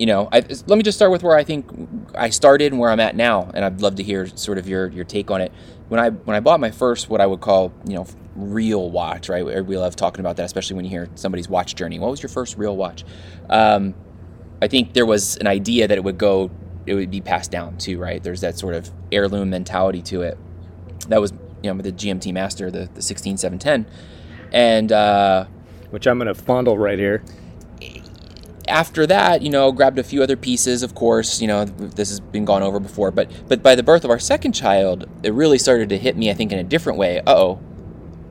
[0.00, 1.66] you know, I, let me just start with where I think
[2.14, 4.88] I started and where I'm at now, and I'd love to hear sort of your
[4.88, 5.52] your take on it.
[5.88, 9.28] When I when I bought my first, what I would call, you know, real watch,
[9.28, 9.44] right?
[9.44, 11.98] We love talking about that, especially when you hear somebody's watch journey.
[11.98, 13.04] What was your first real watch?
[13.50, 13.94] Um,
[14.62, 16.50] I think there was an idea that it would go,
[16.86, 18.22] it would be passed down too, right?
[18.22, 20.38] There's that sort of heirloom mentality to it.
[21.08, 21.32] That was,
[21.62, 23.86] you know, the GMT Master, the, the 16710.
[24.50, 25.44] And, uh,
[25.90, 27.22] which I'm going to fondle right here.
[28.70, 30.82] After that, you know, grabbed a few other pieces.
[30.82, 34.04] Of course, you know, this has been gone over before, but but by the birth
[34.04, 36.30] of our second child, it really started to hit me.
[36.30, 37.20] I think in a different way.
[37.26, 37.60] Oh,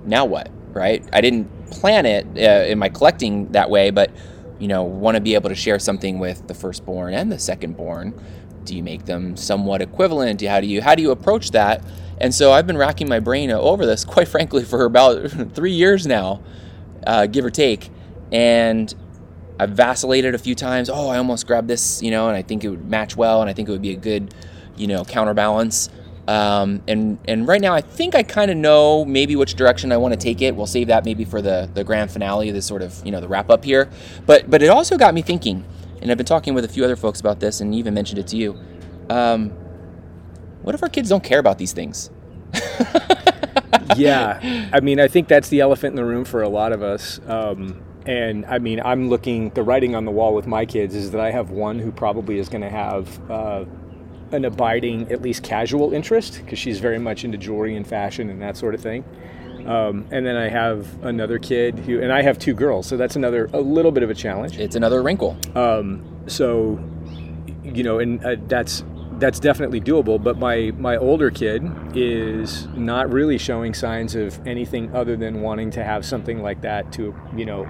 [0.06, 0.50] now what?
[0.70, 1.08] Right?
[1.14, 4.12] I didn't plan it uh, in my collecting that way, but
[4.60, 8.20] you know, want to be able to share something with the firstborn and the secondborn.
[8.66, 10.42] Do you make them somewhat equivalent?
[10.42, 11.84] How do you how do you approach that?
[12.22, 16.06] And so I've been racking my brain over this, quite frankly, for about three years
[16.06, 16.42] now
[17.06, 17.90] uh, give or take.
[18.32, 18.94] And
[19.60, 20.90] I've vacillated a few times.
[20.90, 23.50] Oh, I almost grabbed this, you know, and I think it would match well, and
[23.50, 24.34] I think it would be a good,
[24.78, 25.90] you know, counterbalance.
[26.30, 29.98] Um, and and right now, I think I kind of know maybe which direction I
[29.98, 30.56] want to take it.
[30.56, 33.28] We'll save that maybe for the the grand finale, the sort of you know the
[33.28, 33.90] wrap up here.
[34.26, 35.66] But but it also got me thinking,
[36.02, 38.28] and I've been talking with a few other folks about this, and even mentioned it
[38.28, 38.58] to you.
[39.10, 39.50] Um,
[40.62, 42.12] what if our kids don't care about these things?
[43.96, 46.84] yeah, I mean, I think that's the elephant in the room for a lot of
[46.84, 47.20] us.
[47.28, 49.52] Um, and I mean, I'm looking.
[49.52, 52.40] The writing on the wall with my kids is that I have one who probably
[52.40, 53.66] is going to have uh,
[54.32, 58.42] an abiding, at least casual interest, because she's very much into jewelry and fashion and
[58.42, 59.04] that sort of thing.
[59.68, 63.16] Um, and then I have another kid who, and I have two girls, so that's
[63.16, 64.58] another a little bit of a challenge.
[64.58, 65.38] It's another wrinkle.
[65.54, 66.84] Um, so,
[67.64, 68.84] you know, and uh, that's
[69.20, 70.22] that's definitely doable.
[70.22, 71.64] But my my older kid
[71.96, 76.92] is not really showing signs of anything other than wanting to have something like that
[76.94, 77.66] to you know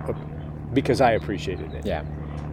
[0.74, 1.86] because I appreciated it.
[1.86, 2.04] Yeah.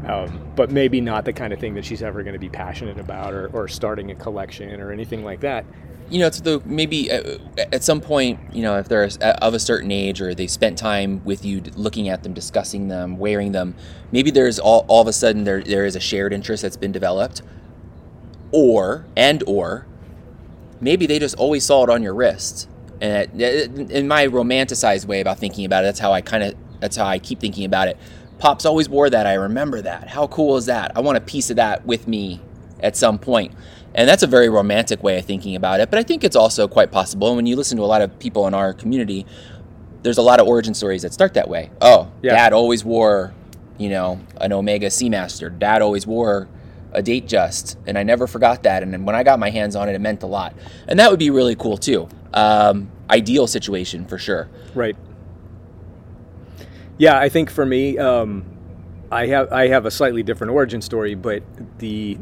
[0.06, 3.00] Um, but maybe not the kind of thing that she's ever going to be passionate
[3.00, 5.64] about or, or starting a collection or anything like that
[6.08, 7.38] you know, it's the maybe uh,
[7.72, 11.22] at some point, you know, if they're of a certain age or they spent time
[11.24, 13.74] with you looking at them, discussing them, wearing them,
[14.12, 16.92] maybe there's all, all of a sudden there there is a shared interest that's been
[16.92, 17.42] developed
[18.52, 19.86] or and or
[20.80, 22.68] maybe they just always saw it on your wrist.
[23.00, 26.96] And in my romanticized way about thinking about it that's how i kind of that's
[26.96, 27.98] how i keep thinking about it.
[28.38, 30.08] Pops always wore that i remember that.
[30.08, 30.92] How cool is that?
[30.96, 32.40] I want a piece of that with me
[32.80, 33.54] at some point.
[33.94, 36.68] And that's a very romantic way of thinking about it but i think it's also
[36.68, 37.28] quite possible.
[37.28, 39.26] And when you listen to a lot of people in our community
[40.02, 41.70] there's a lot of origin stories that start that way.
[41.80, 42.32] Oh yeah.
[42.32, 43.34] dad always wore
[43.78, 45.56] you know an omega seamaster.
[45.58, 46.48] Dad always wore
[46.96, 48.82] a date just, and I never forgot that.
[48.82, 50.54] And when I got my hands on it, it meant a lot.
[50.88, 52.08] And that would be really cool too.
[52.32, 54.48] Um, ideal situation for sure.
[54.74, 54.96] Right.
[56.98, 58.44] Yeah, I think for me, um,
[59.12, 61.42] I have I have a slightly different origin story, but
[61.78, 62.18] the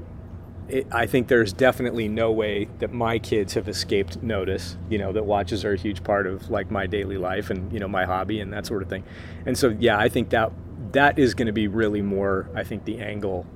[0.68, 4.76] it, I think there's definitely no way that my kids have escaped notice.
[4.90, 7.78] You know that watches are a huge part of like my daily life and you
[7.78, 9.04] know my hobby and that sort of thing.
[9.46, 10.50] And so yeah, I think that
[10.92, 12.48] that is going to be really more.
[12.54, 13.46] I think the angle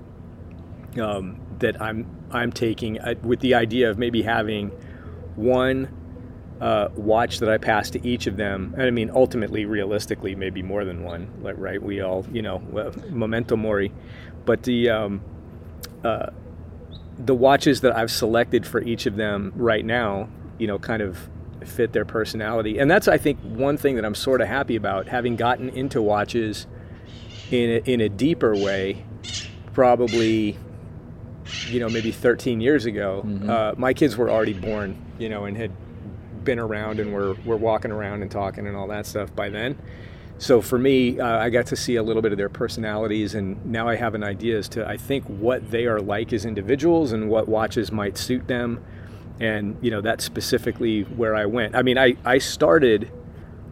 [1.01, 4.71] um, that I'm I'm taking uh, with the idea of maybe having
[5.37, 5.89] one
[6.61, 8.75] uh, watch that I pass to each of them.
[8.77, 11.31] And I mean, ultimately, realistically, maybe more than one.
[11.43, 11.83] Like, right?
[11.83, 12.59] We all, you know,
[13.11, 13.93] memento mori.
[14.45, 15.23] But the um,
[16.05, 16.31] uh,
[17.19, 21.29] the watches that I've selected for each of them right now, you know, kind of
[21.65, 22.79] fit their personality.
[22.79, 26.01] And that's, I think, one thing that I'm sort of happy about, having gotten into
[26.01, 26.67] watches
[27.51, 29.05] in a, in a deeper way,
[29.73, 30.57] probably
[31.69, 33.49] you know, maybe 13 years ago, mm-hmm.
[33.49, 35.73] uh, my kids were already born, you know, and had
[36.45, 39.79] been around and were, were walking around and talking and all that stuff by then.
[40.39, 43.65] So for me, uh, I got to see a little bit of their personalities, and
[43.67, 47.11] now I have an idea as to I think what they are like as individuals
[47.11, 48.83] and what watches might suit them,
[49.41, 51.75] and you know that's specifically where I went.
[51.75, 53.11] I mean, I I started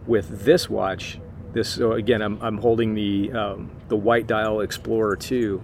[0.09, 1.21] with this watch.
[1.53, 5.63] This so again, I'm I'm holding the um, the White Dial Explorer 2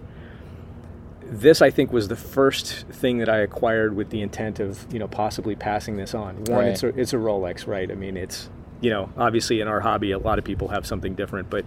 [1.33, 4.99] this I think was the first thing that I acquired with the intent of you
[4.99, 6.37] know possibly passing this on.
[6.45, 6.69] One, right.
[6.69, 7.91] it's a it's a Rolex, right?
[7.91, 11.15] I mean, it's you know obviously in our hobby, a lot of people have something
[11.15, 11.65] different, but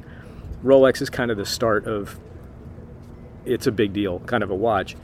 [0.64, 2.20] Rolex is kind of the start of
[3.46, 4.96] it's a big deal, kind of a watch.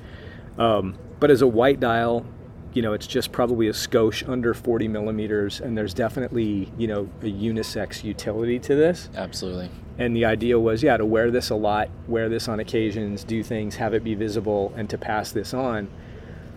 [0.58, 2.26] Um, but as a white dial,
[2.74, 7.10] you know, it's just probably a skosh under 40 millimeters, and there's definitely you know
[7.22, 9.10] a unisex utility to this.
[9.16, 9.70] Absolutely.
[9.98, 13.44] And the idea was yeah to wear this a lot wear this on occasions do
[13.44, 15.90] things have it be visible and to pass this on.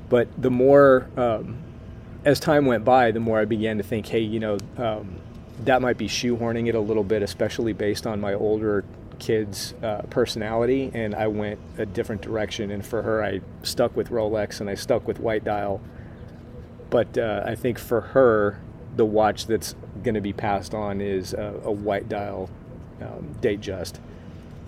[0.09, 1.59] But the more um,
[2.24, 5.16] as time went by the more i began to think hey you know um,
[5.64, 8.85] that might be shoehorning it a little bit especially based on my older
[9.18, 12.70] kids uh, personality and i went a different direction.
[12.70, 15.81] And for her i stuck with rolex and i stuck with white dial
[16.94, 18.59] but uh, i think for her
[18.96, 22.48] the watch that's going to be passed on is a, a white dial
[23.00, 23.98] um, Datejust,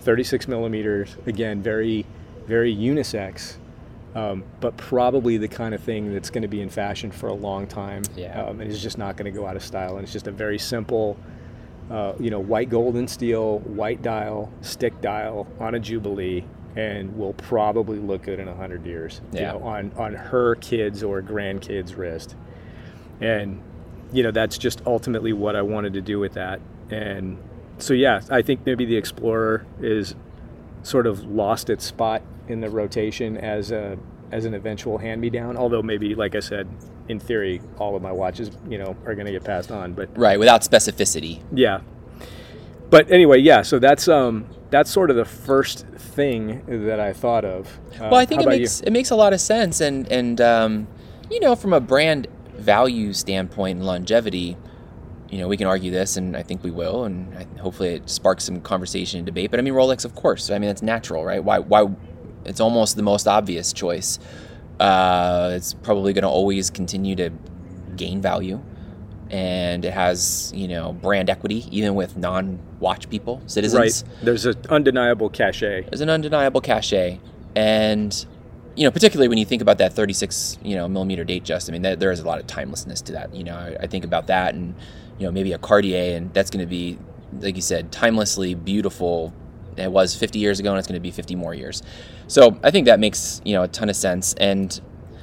[0.01, 1.15] 36 millimeters.
[1.25, 2.05] Again, very
[2.45, 3.57] very unisex,
[4.15, 7.33] um, but probably the kind of thing that's going to be in fashion for a
[7.33, 8.03] long time.
[8.15, 8.41] Yeah.
[8.41, 9.97] Um, and it's just not going to go out of style.
[9.97, 11.17] And it's just a very simple,
[11.91, 16.45] uh, you know, white gold and steel, white dial, stick dial on a Jubilee,
[16.77, 19.53] and will probably look good in 100 years Yeah.
[19.53, 22.35] you know, on, on her kids or grandkids' wrist.
[23.19, 23.61] And,
[24.13, 26.59] you know, that's just ultimately what I wanted to do with that.
[26.91, 27.37] And
[27.79, 30.13] so, yeah, I think maybe the Explorer is
[30.83, 33.97] sort of lost its spot in the rotation as a
[34.31, 35.55] as an eventual hand me down.
[35.57, 36.67] Although maybe, like I said,
[37.07, 39.93] in theory, all of my watches, you know, are going to get passed on.
[39.93, 41.41] But Right, without specificity.
[41.53, 41.79] yeah.
[42.89, 43.61] But anyway, yeah.
[43.63, 47.67] So that's um that's sort of the first thing that I thought of.
[47.95, 48.61] Uh, Well, I think it about you?
[48.61, 50.87] makes it makes a lot of sense, and and um,
[51.31, 54.57] you know, from a brand value standpoint and longevity,
[55.29, 58.09] you know, we can argue this, and I think we will, and I, hopefully it
[58.09, 59.51] sparks some conversation and debate.
[59.51, 60.49] But I mean, Rolex, of course.
[60.49, 61.43] I mean, it's natural, right?
[61.43, 61.59] Why?
[61.59, 61.87] Why?
[62.45, 64.19] It's almost the most obvious choice.
[64.79, 67.31] Uh, it's probably going to always continue to
[67.95, 68.61] gain value,
[69.29, 74.03] and it has you know brand equity even with non-watch people, citizens.
[74.03, 74.23] Right.
[74.23, 75.83] There's an undeniable cachet.
[75.83, 77.19] there's an undeniable cachet.
[77.55, 78.25] And
[78.75, 81.73] you know particularly when you think about that 36 you know millimeter date just i
[81.73, 83.33] mean that, there is a lot of timelessness to that.
[83.33, 84.75] You know I, I think about that and
[85.17, 86.97] you know maybe a cartier and that's going to be
[87.41, 89.33] like you said timelessly beautiful.
[89.75, 91.83] It was 50 years ago and it's going to be 50 more years.
[92.27, 94.33] So i think that makes you know a ton of sense.
[94.35, 94.79] And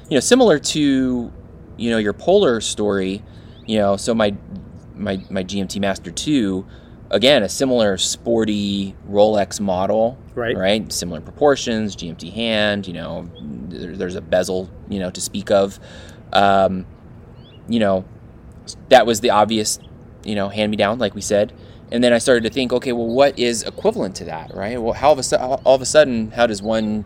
[0.09, 1.31] you know similar to
[1.77, 3.23] you know your polar story
[3.65, 4.35] you know so my
[4.95, 6.65] my my gmt master 2
[7.11, 10.57] again a similar sporty rolex model Right.
[10.57, 10.91] right?
[10.91, 15.79] Similar proportions gmt hand you know there, there's a bezel you know to speak of.
[16.33, 16.85] Um,
[17.69, 18.03] you know
[18.89, 19.79] that was the obvious
[20.25, 21.53] you know hand me down like we said.
[21.91, 24.81] And then i started to think okay well what is equivalent to that right?
[24.81, 27.05] Well how of a all of a sudden how does one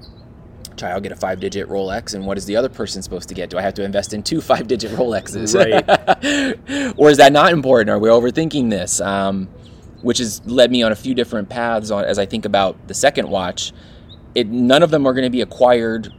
[0.80, 3.50] child get a five digit rolex and what is the other person supposed to get
[3.50, 6.94] do i have to invest in two five digit rolexes Right.
[6.98, 9.48] or is that not important are we overthinking this um,
[10.02, 12.94] which has led me on a few different paths on as i think about the
[12.94, 13.74] second watch
[14.36, 16.13] it none of them are going to be acquired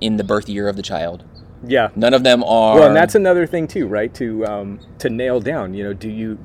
[0.00, 1.24] in the birth year of the child
[1.66, 1.90] Yeah.
[1.94, 4.12] none of them are Well, and that's another thing too, right?
[4.14, 6.38] To um, to nail down, you know, do you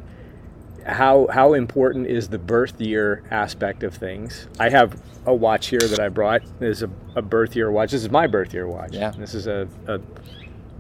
[0.86, 4.48] how how important is the birth year aspect of things?
[4.60, 6.42] I have a watch here that I brought.
[6.60, 7.92] This is a, a birth year watch.
[7.92, 8.94] This is my birth year watch.
[8.94, 9.12] Yeah.
[9.12, 10.00] This is a, a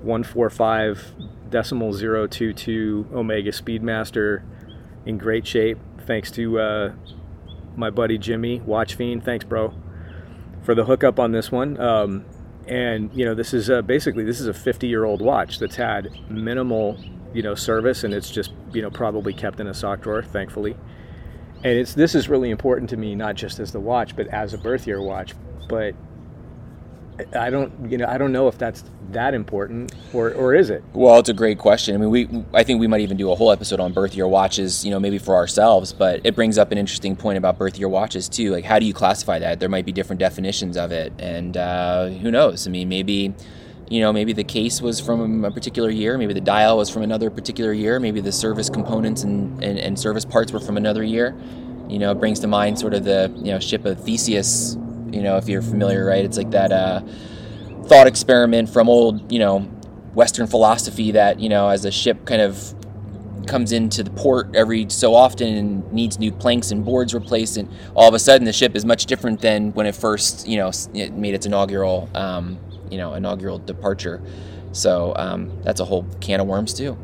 [0.02, 1.14] one four five
[1.50, 4.44] decimal 022 Omega Speedmaster
[5.06, 6.94] in great shape, thanks to uh,
[7.76, 9.24] my buddy Jimmy Watch Fiend.
[9.24, 9.74] Thanks, bro,
[10.64, 11.80] for the hookup on this one.
[11.80, 12.26] Um,
[12.68, 15.76] and you know, this is uh, basically this is a 50 year old watch that's
[15.76, 16.98] had minimal,
[17.34, 20.76] you know, service, and it's just you know probably kept in a sock drawer, thankfully.
[21.66, 24.54] And it's this is really important to me, not just as the watch, but as
[24.54, 25.34] a birth year watch.
[25.68, 25.96] But
[27.36, 30.84] I don't, you know, I don't know if that's that important, or or is it?
[30.94, 31.96] Well, it's a great question.
[31.96, 34.28] I mean, we I think we might even do a whole episode on birth year
[34.28, 37.80] watches, you know, maybe for ourselves, but it brings up an interesting point about birth
[37.80, 38.52] year watches too.
[38.52, 39.60] Like, how do you classify that?
[39.60, 42.68] There might be different definitions of it, and uh, who knows?
[42.68, 43.34] I mean, maybe,
[43.90, 47.04] you know, maybe the case was from a particular year, maybe the dial was from
[47.04, 51.04] another particular year, maybe the service components and, and, and service parts were from another
[51.04, 51.36] year.
[51.88, 54.76] You know, it brings to mind sort of the you know ship of Theseus.
[55.12, 56.26] You know, if you're familiar, right?
[56.26, 56.72] It's like that.
[56.72, 57.02] Uh,
[57.86, 59.60] thought experiment from old, you know,
[60.14, 62.74] Western philosophy that, you know, as a ship kind of
[63.48, 67.72] comes into the port every so often and needs new planks and boards replaced, and
[67.94, 70.72] all of a sudden the ship is much different than when it first, you know,
[70.94, 72.58] it made its inaugural, um,
[72.92, 74.22] you know, inaugural departure.
[74.72, 76.98] So um, that's a whole can of worms too.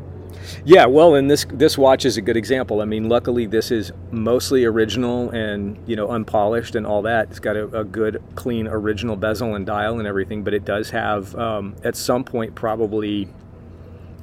[0.64, 2.80] Yeah, well, and this this watch is a good example.
[2.80, 7.30] I mean, luckily this is mostly original and you know unpolished and all that.
[7.30, 10.42] It's got a, a good, clean, original bezel and dial and everything.
[10.42, 13.28] But it does have um, at some point, probably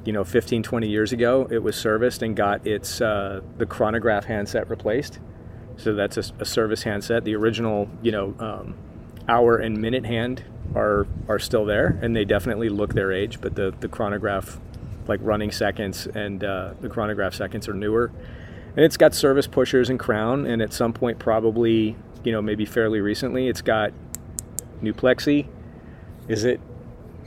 [0.06, 4.26] you know 15, 20 years ago, it was serviced and got its uh, the chronograph
[4.26, 5.19] handset replaced.
[5.78, 7.24] So that's a, a service handset.
[7.24, 8.76] The original, you know, um,
[9.30, 10.43] hour and minute hand
[10.76, 13.41] are are still there, and they definitely look their age.
[13.41, 14.59] But the the chronograph,
[15.07, 18.11] like running seconds, and uh, the chronograph seconds are newer,
[18.76, 20.45] and it's got service pushers and crown.
[20.45, 23.91] And at some point, probably you know maybe fairly recently, it's got
[24.82, 25.47] new plexi.
[26.28, 26.59] Is it?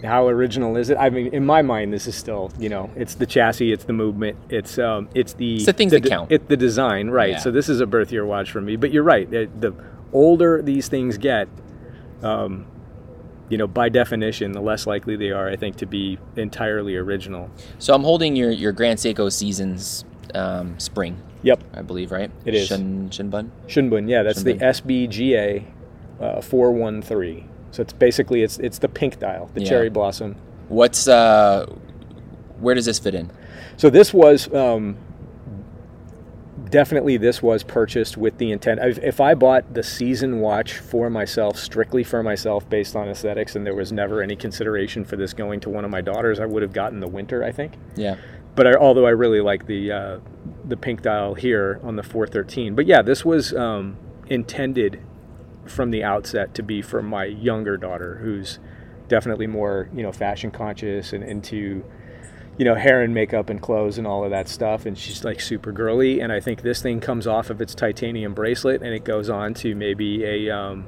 [0.04, 0.96] How original is it?
[0.98, 3.92] I mean, in my mind, this is still, you know, it's the chassis, it's the
[3.92, 6.32] movement, it's um, it's the It's the things that de- count.
[6.32, 7.30] It, the design, right?
[7.30, 7.38] Yeah.
[7.38, 8.74] So this is a birth year watch for me.
[8.74, 9.30] But you're right.
[9.30, 9.72] The, the
[10.12, 11.46] older these things get,
[12.20, 12.66] um,
[13.52, 17.50] you know, by definition, the less likely they are, I think, to be entirely original.
[17.78, 21.20] So I'm holding your your Grand Seiko Seasons um, spring.
[21.42, 22.30] Yep, I believe, right?
[22.46, 22.68] It is.
[22.68, 23.50] Shun, Shinbun.
[23.66, 24.08] Shunbun.
[24.08, 25.66] Yeah, that's the SBGA
[26.18, 27.46] uh, 413.
[27.72, 29.68] So it's basically it's it's the pink dial, the Yeah.
[29.68, 30.36] cherry blossom.
[30.68, 31.66] What's uh,
[32.58, 33.30] where does this fit in?
[33.76, 34.96] So this was um,
[36.72, 38.80] definitely this was purchased with the intent.
[38.82, 43.54] If, if I bought the season watch for myself, strictly for myself, based on aesthetics,
[43.54, 46.46] and there was never any consideration for this going to one of my daughters, I
[46.46, 47.74] would have gotten the winter, I think.
[47.94, 48.16] Yeah.
[48.56, 50.18] But I, although I really like the uh,
[50.64, 53.96] the pink dial here on the 413, but yeah, this was um,
[54.28, 55.00] intended
[55.66, 58.58] from the outset to be for my younger daughter, who's
[59.08, 61.84] definitely more you know fashion conscious and into
[62.58, 65.40] you know hair and makeup and clothes and all of that stuff and she's like
[65.40, 69.04] super girly and i think this thing comes off of its titanium bracelet and it
[69.04, 70.86] goes on to maybe a um,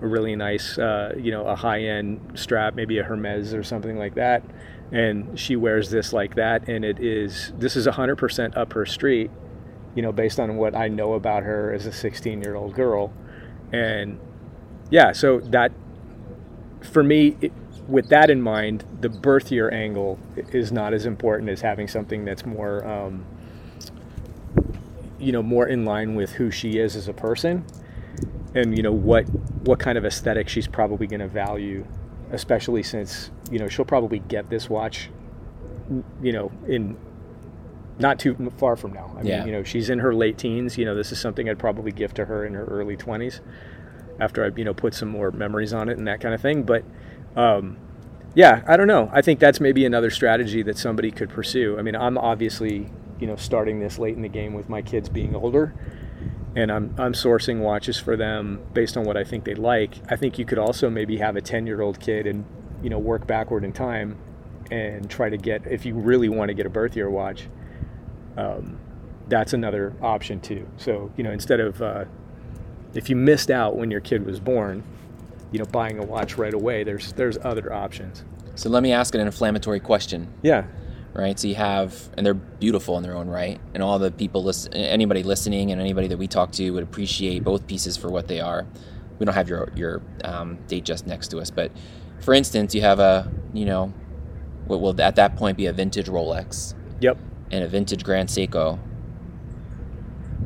[0.00, 4.14] a really nice uh, you know a high-end strap maybe a hermes or something like
[4.14, 4.42] that
[4.90, 9.30] and she wears this like that and it is this is 100% up her street
[9.94, 13.12] you know based on what i know about her as a 16 year old girl
[13.72, 14.18] and
[14.90, 15.72] yeah so that
[16.80, 17.52] for me it,
[17.88, 20.18] with that in mind the birth year angle
[20.52, 23.24] is not as important as having something that's more um,
[25.18, 27.64] you know more in line with who she is as a person
[28.54, 29.22] and you know what
[29.64, 31.84] what kind of aesthetic she's probably going to value
[32.32, 35.08] especially since you know she'll probably get this watch
[36.22, 36.96] you know in
[37.98, 39.38] not too far from now i Yeah.
[39.38, 41.90] mean you know she's in her late teens you know this is something i'd probably
[41.90, 43.40] give to her in her early 20s
[44.20, 46.62] after i you know put some more memories on it and that kind of thing
[46.62, 46.84] but
[47.36, 47.76] um,
[48.34, 51.82] yeah i don't know i think that's maybe another strategy that somebody could pursue i
[51.82, 55.34] mean i'm obviously you know starting this late in the game with my kids being
[55.34, 55.74] older
[56.56, 59.94] and I'm, I'm sourcing watches for them based on what I think they like.
[60.10, 62.44] I think you could also maybe have a 10 year old kid and
[62.82, 64.16] you know work backward in time
[64.70, 67.48] and try to get if you really want to get a birth year watch.
[68.36, 68.78] Um,
[69.28, 70.66] that's another option too.
[70.76, 72.04] So you know instead of uh,
[72.94, 74.82] if you missed out when your kid was born,
[75.50, 78.24] you know buying a watch right away, there's there's other options.
[78.54, 80.32] So let me ask an inflammatory question.
[80.42, 80.64] Yeah,
[81.12, 81.38] right?
[81.38, 84.74] So you have, and they're beautiful in their own right, and all the people listen,
[84.74, 88.40] anybody listening, and anybody that we talk to would appreciate both pieces for what they
[88.40, 88.66] are.
[89.18, 91.72] We don't have your your um, date just next to us, but
[92.20, 93.92] for instance, you have a, you know,
[94.66, 97.16] what will at that point be a vintage Rolex yep.
[97.50, 98.78] and a vintage Grand Seiko.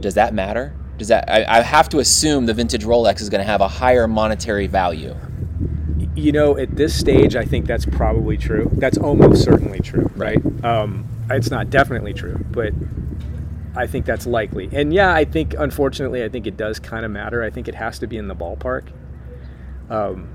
[0.01, 0.75] Does that matter?
[1.03, 3.67] Does that I, I have to assume the vintage Rolex is going to have a
[3.67, 5.17] higher monetary value,
[6.15, 8.71] You know, at this stage, I think that's probably true.
[8.75, 10.41] That's almost certainly true, right?
[10.65, 12.73] Um, it's not definitely true, but
[13.75, 14.69] I think that's likely.
[14.73, 17.43] And yeah, I think, unfortunately, I think it does kind of matter.
[17.43, 18.85] I think it has to be in the ballpark.
[19.91, 20.29] Um,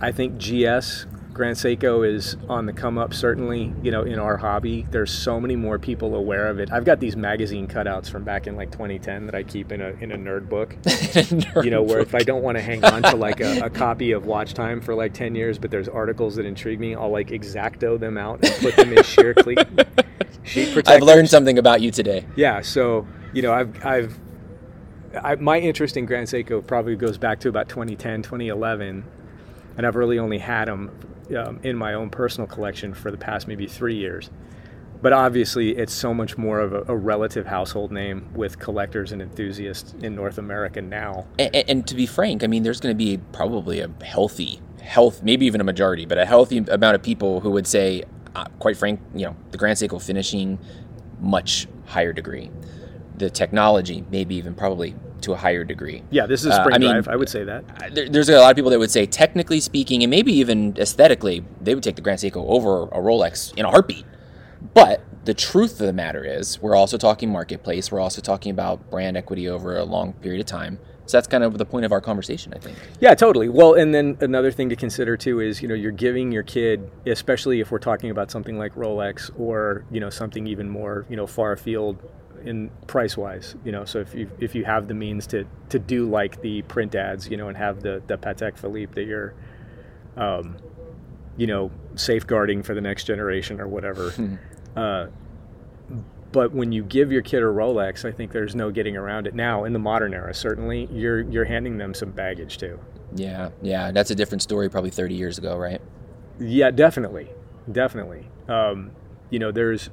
[0.00, 4.36] I think GS, Grand Seiko, is on the come up, certainly, you know, in our
[4.36, 4.86] hobby.
[4.90, 6.70] There's so many more people aware of it.
[6.70, 9.88] I've got these magazine cutouts from back in like 2010 that I keep in a,
[10.00, 10.76] in a nerd book
[11.64, 14.12] you know, where if I don't want to hang on to like a, a copy
[14.12, 17.28] of Watch Time for like 10 years, but there's articles that intrigue me, I'll like
[17.28, 19.54] exacto them out and put them in sheer cle-
[20.42, 20.82] sheet protectors.
[20.86, 22.26] I've learned something about you today.
[22.36, 24.18] Yeah, so, you know, I've, I've,
[25.22, 29.04] I, my interest in Grand Seiko probably goes back to about 2010, 2011,
[29.76, 30.90] and I've really only had them
[31.36, 34.30] um, in my own personal collection for the past maybe three years.
[35.00, 39.20] But obviously, it's so much more of a, a relative household name with collectors and
[39.20, 41.26] enthusiasts in North America now.
[41.40, 45.22] And, and- to be frank, I mean, there's going to be probably a healthy, health,
[45.24, 48.04] maybe even a majority, but a healthy amount of people who would say,
[48.36, 50.58] uh, quite frank, you know, the Grand Seiko finishing
[51.20, 52.50] much higher degree,
[53.18, 56.02] the technology maybe even probably to a higher degree.
[56.10, 57.08] Yeah, this is Uh, spring I mean- drive.
[57.08, 57.64] I would say that.
[57.82, 60.74] Uh, There, there's a lot of people that would say, technically speaking, and maybe even
[60.78, 64.04] aesthetically, they would take the Grand Seiko over a Rolex in a heartbeat.
[64.74, 67.90] But the truth of the matter is, we're also talking marketplace.
[67.90, 70.78] We're also talking about brand equity over a long period of time.
[71.06, 72.76] So that's kind of the point of our conversation, I think.
[73.00, 73.48] Yeah, totally.
[73.48, 76.88] Well, and then another thing to consider too is, you know, you're giving your kid,
[77.06, 81.16] especially if we're talking about something like Rolex or, you know, something even more, you
[81.16, 81.98] know, far afield
[82.44, 85.78] in price wise, you know, so if you if you have the means to to
[85.78, 89.34] do like the print ads, you know, and have the the Patek Philippe that you're
[90.16, 90.56] um,
[91.36, 94.38] you know, safeguarding for the next generation or whatever.
[94.76, 95.06] uh,
[96.30, 99.34] but when you give your kid a Rolex, I think there's no getting around it
[99.34, 100.32] now in the modern era.
[100.34, 102.78] Certainly, you're you're handing them some baggage too.
[103.14, 105.82] Yeah, yeah, that's a different story probably 30 years ago, right?
[106.40, 107.28] Yeah, definitely,
[107.70, 108.30] definitely.
[108.48, 108.92] Um,
[109.28, 109.90] you know, there's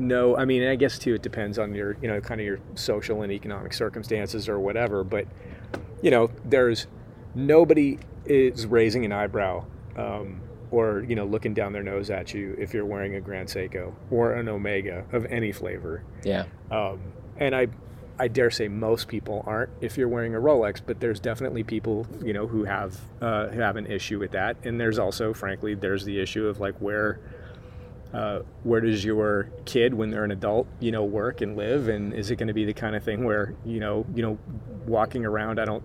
[0.00, 0.36] no.
[0.36, 3.22] I mean, I guess too, it depends on your, you know, kind of your social
[3.22, 5.04] and economic circumstances or whatever.
[5.04, 5.26] But
[6.02, 6.86] you know, there's
[7.34, 9.64] nobody is raising an eyebrow
[9.96, 10.40] um,
[10.70, 13.92] or you know looking down their nose at you if you're wearing a Grand Seiko
[14.10, 16.02] or an Omega of any flavor.
[16.24, 16.44] Yeah.
[16.70, 17.00] Um,
[17.36, 17.68] and I,
[18.18, 22.06] I dare say most people aren't if you're wearing a Rolex, but there's definitely people
[22.22, 24.56] you know who have uh, who have an issue with that.
[24.64, 27.20] And there's also, frankly, there's the issue of like where.
[28.12, 32.12] Uh, where does your kid, when they're an adult, you know, work and live, and
[32.12, 34.38] is it going to be the kind of thing where you know, you know,
[34.86, 35.60] walking around?
[35.60, 35.84] I don't.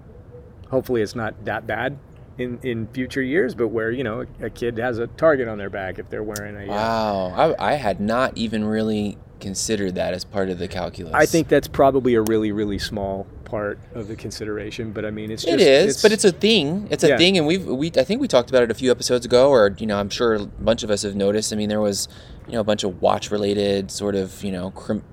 [0.71, 1.99] Hopefully, it's not that bad
[2.39, 5.57] in in future years, but where you know a, a kid has a target on
[5.59, 6.63] their back if they're wearing a.
[6.63, 7.55] uh, Wow.
[7.59, 11.14] I, I had not even really considered that as part of the calculus.
[11.14, 15.32] I think that's probably a really really small part of the consideration, but I mean
[15.32, 16.88] it's just it is, but it's a thing.
[16.90, 17.18] It's a Yeah.
[17.18, 19.76] thing, and we've we I think we talked about it a few episodes ago, or
[19.78, 21.54] you know, I'm sure a bunch of us have noticed.
[21.54, 22.08] I mean, there was
[22.48, 25.04] you know a bunch of watch related sort of you know crim,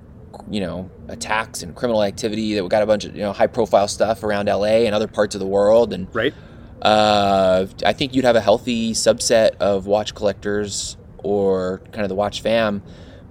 [0.49, 3.87] you know attacks and criminal activity that got a bunch of you know high profile
[3.87, 6.33] stuff around LA and other parts of the world, and right.
[6.81, 12.15] uh, I think you'd have a healthy subset of watch collectors or kind of the
[12.15, 12.81] watch fam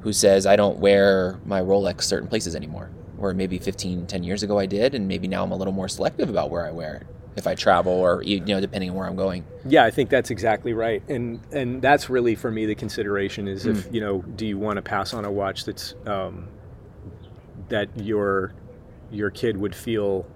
[0.03, 2.91] who says I don't wear my Rolex certain places anymore.
[3.19, 5.89] Or maybe 15, 10 years ago I did, and maybe now I'm a little more
[5.89, 9.07] selective about where I wear it if I travel or you know depending on where
[9.07, 9.45] I'm going.
[9.67, 13.67] Yeah, I think that's exactly right, and and that's really for me the consideration is
[13.67, 16.49] if you know, do you want to pass on a watch that's um,
[17.69, 18.53] that your
[19.11, 20.27] your kid would feel,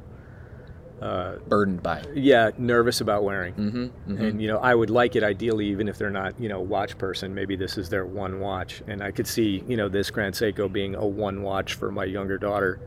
[1.00, 2.02] uh, Burdened by.
[2.14, 3.54] yeah, nervous about wearing.
[3.54, 6.60] Mm-hmm, And you know, I would like it ideally, even if they're not, you know,
[6.60, 7.34] watch person.
[7.34, 10.72] Maybe this is their one watch, and I could see, you know, this Grand Seiko
[10.72, 12.80] being a one watch for my younger daughter.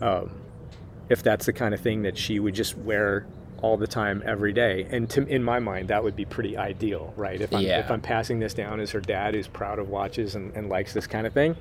[0.00, 0.30] Um,
[1.08, 3.26] if that's the kind of thing that she would just wear
[3.62, 7.12] all the time, every day, and to, in my mind, that would be pretty ideal,
[7.16, 7.40] right?
[7.40, 7.80] If I'm Yeah.
[7.80, 10.94] if I'm passing this down as her dad, who's proud of watches and, and likes
[10.94, 11.56] this kind of thing,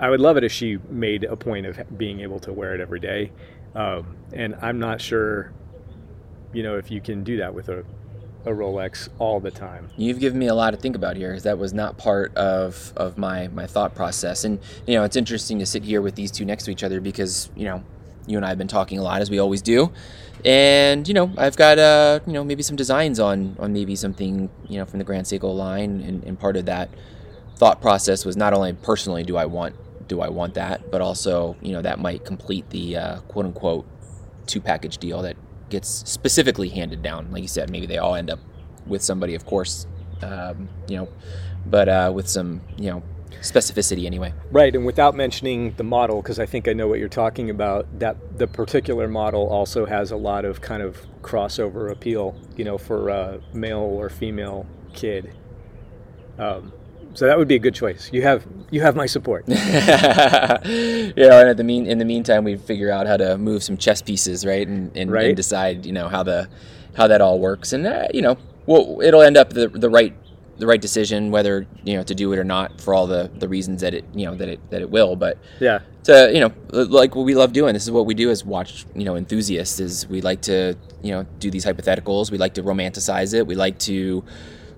[0.00, 2.80] I would love it if she made a point of being able to wear it
[2.80, 3.30] every day.
[3.74, 5.52] Um, and I'm not sure,
[6.52, 7.80] you know, if you can do that with a,
[8.44, 9.88] a Rolex all the time.
[9.96, 12.92] You've given me a lot to think about here, 'cause that was not part of,
[12.96, 14.44] of my, my thought process.
[14.44, 17.00] And, you know, it's interesting to sit here with these two next to each other
[17.00, 17.84] because, you know,
[18.26, 19.92] you and I have been talking a lot as we always do.
[20.44, 24.48] And, you know, I've got, uh, you know, maybe some designs on, on maybe something,
[24.68, 26.00] you know, from the Grand Seiko line.
[26.00, 26.88] And, and part of that
[27.56, 29.76] thought process was not only personally do I want,
[30.10, 33.86] do I want that, but also, you know, that might complete the uh, quote unquote
[34.46, 35.36] two package deal that
[35.70, 37.30] gets specifically handed down.
[37.30, 38.40] Like you said, maybe they all end up
[38.86, 39.86] with somebody, of course,
[40.22, 41.08] um, you know,
[41.64, 43.02] but uh, with some, you know,
[43.40, 44.34] specificity anyway.
[44.50, 47.86] Right, and without mentioning the model, because I think I know what you're talking about,
[48.00, 52.78] that the particular model also has a lot of kind of crossover appeal, you know,
[52.78, 55.36] for a male or female kid.
[56.36, 56.72] Um,
[57.14, 58.10] so that would be a good choice.
[58.12, 59.46] You have you have my support.
[59.48, 59.54] know,
[60.64, 64.02] and at the mean in the meantime, we figure out how to move some chess
[64.02, 65.26] pieces, right, and and, Right.
[65.28, 66.48] and decide, you know, how the
[66.96, 68.36] how that all works, and uh, you know,
[68.66, 70.14] well, it'll end up the the right
[70.58, 73.48] the right decision whether you know to do it or not for all the the
[73.48, 76.52] reasons that it you know that it that it will, but yeah, to you know
[76.70, 79.80] like what we love doing this is what we do as watch you know enthusiasts
[79.80, 83.54] is we like to you know do these hypotheticals we like to romanticize it we
[83.54, 84.22] like to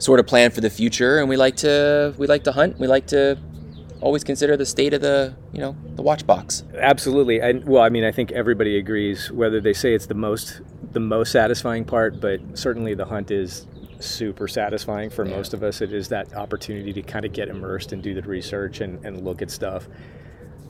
[0.03, 2.87] sort of plan for the future and we like to we like to hunt we
[2.89, 3.39] like to
[4.01, 7.41] always consider the state of the you know the watch box absolutely.
[7.41, 9.31] And well, I mean, I think everybody agrees.
[9.31, 10.61] Whether they say it's the most
[10.93, 13.67] the most satisfying part, but certainly the hunt is
[14.01, 15.37] super satisfying for Yeah.
[15.37, 15.81] most of us.
[15.81, 19.23] It is that opportunity to kind of get immersed and do the research and, and
[19.25, 19.87] look at stuff.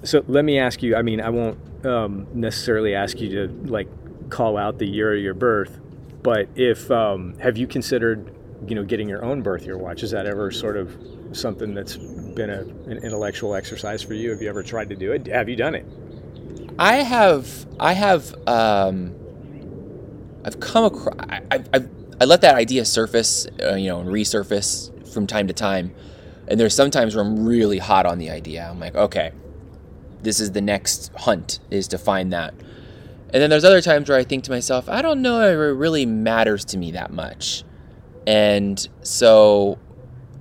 [0.02, 0.94] So let me ask you.
[0.96, 3.88] I mean, I won't um, necessarily ask you to like
[4.28, 5.80] call out the year of your birth,
[6.22, 8.30] but if um, have you considered,
[8.66, 10.02] you know, getting your own birth year watch?
[10.02, 10.96] Is that ever sort of
[11.32, 12.60] something that's been a,
[12.90, 14.30] an intellectual exercise for you?
[14.30, 15.26] Have you ever tried to do it?
[15.26, 15.86] Have you done it?
[16.78, 19.14] i have i have um
[20.44, 21.90] i've come across I, I, I've,
[22.20, 25.94] I let that idea surface uh, you know and resurface from time to time
[26.48, 29.32] and there's sometimes where i'm really hot on the idea i'm like okay
[30.22, 34.18] this is the next hunt is to find that and then there's other times where
[34.18, 37.64] i think to myself i don't know if it really matters to me that much
[38.26, 39.78] and so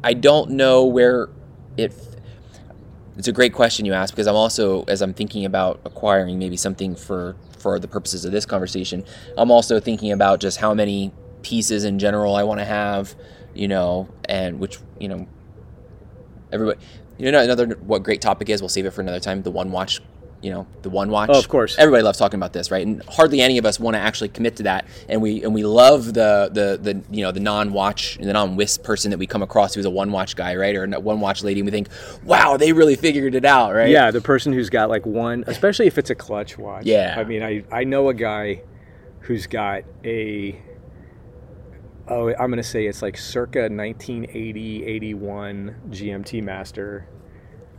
[0.04, 1.30] i don't know where
[1.78, 1.94] it
[3.18, 6.58] it's a great question you ask because i'm also as i'm thinking about acquiring maybe
[6.58, 9.04] something for for the purposes of this conversation
[9.38, 11.12] i'm also thinking about just how many
[11.42, 13.16] pieces in general i want to have
[13.54, 15.28] you know and which you know
[16.52, 16.80] everybody
[17.18, 19.72] you know another what great topic is we'll save it for another time the one
[19.72, 20.02] watch
[20.42, 21.76] you know the one watch Oh, of course.
[21.78, 24.56] everybody loves talking about this right and hardly any of us want to actually commit
[24.56, 28.34] to that and we and we love the the the you know the non-watch the
[28.34, 31.20] non-WIS person that we come across who's a one watch guy right or a one
[31.20, 31.88] watch lady and we think
[32.24, 35.86] wow they really figured it out right Yeah, the person who's got like one, especially
[35.88, 36.86] if it's a clutch watch.
[36.86, 37.16] Yeah.
[37.18, 38.64] I mean, I, I know a guy
[39.20, 40.60] who's got a
[42.08, 47.08] oh, I'm going to say it's like circa 1980, 81 GMT Master.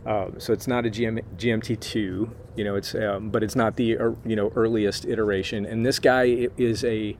[0.05, 3.97] Um, so it's not a GM, GMT2, you know, it's um, but it's not the
[3.97, 5.65] uh, you know earliest iteration.
[5.65, 7.17] And this guy is a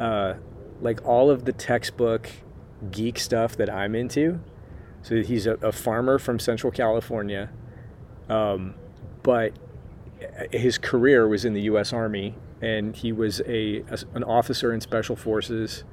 [0.00, 0.34] uh,
[0.80, 2.30] like all of the textbook
[2.90, 4.40] geek stuff that I'm into.
[5.02, 7.50] So he's a, a farmer from Central California,
[8.28, 8.74] um,
[9.22, 9.52] but
[10.50, 11.92] his career was in the U.S.
[11.92, 15.84] Army, and he was a, a an officer in Special Forces,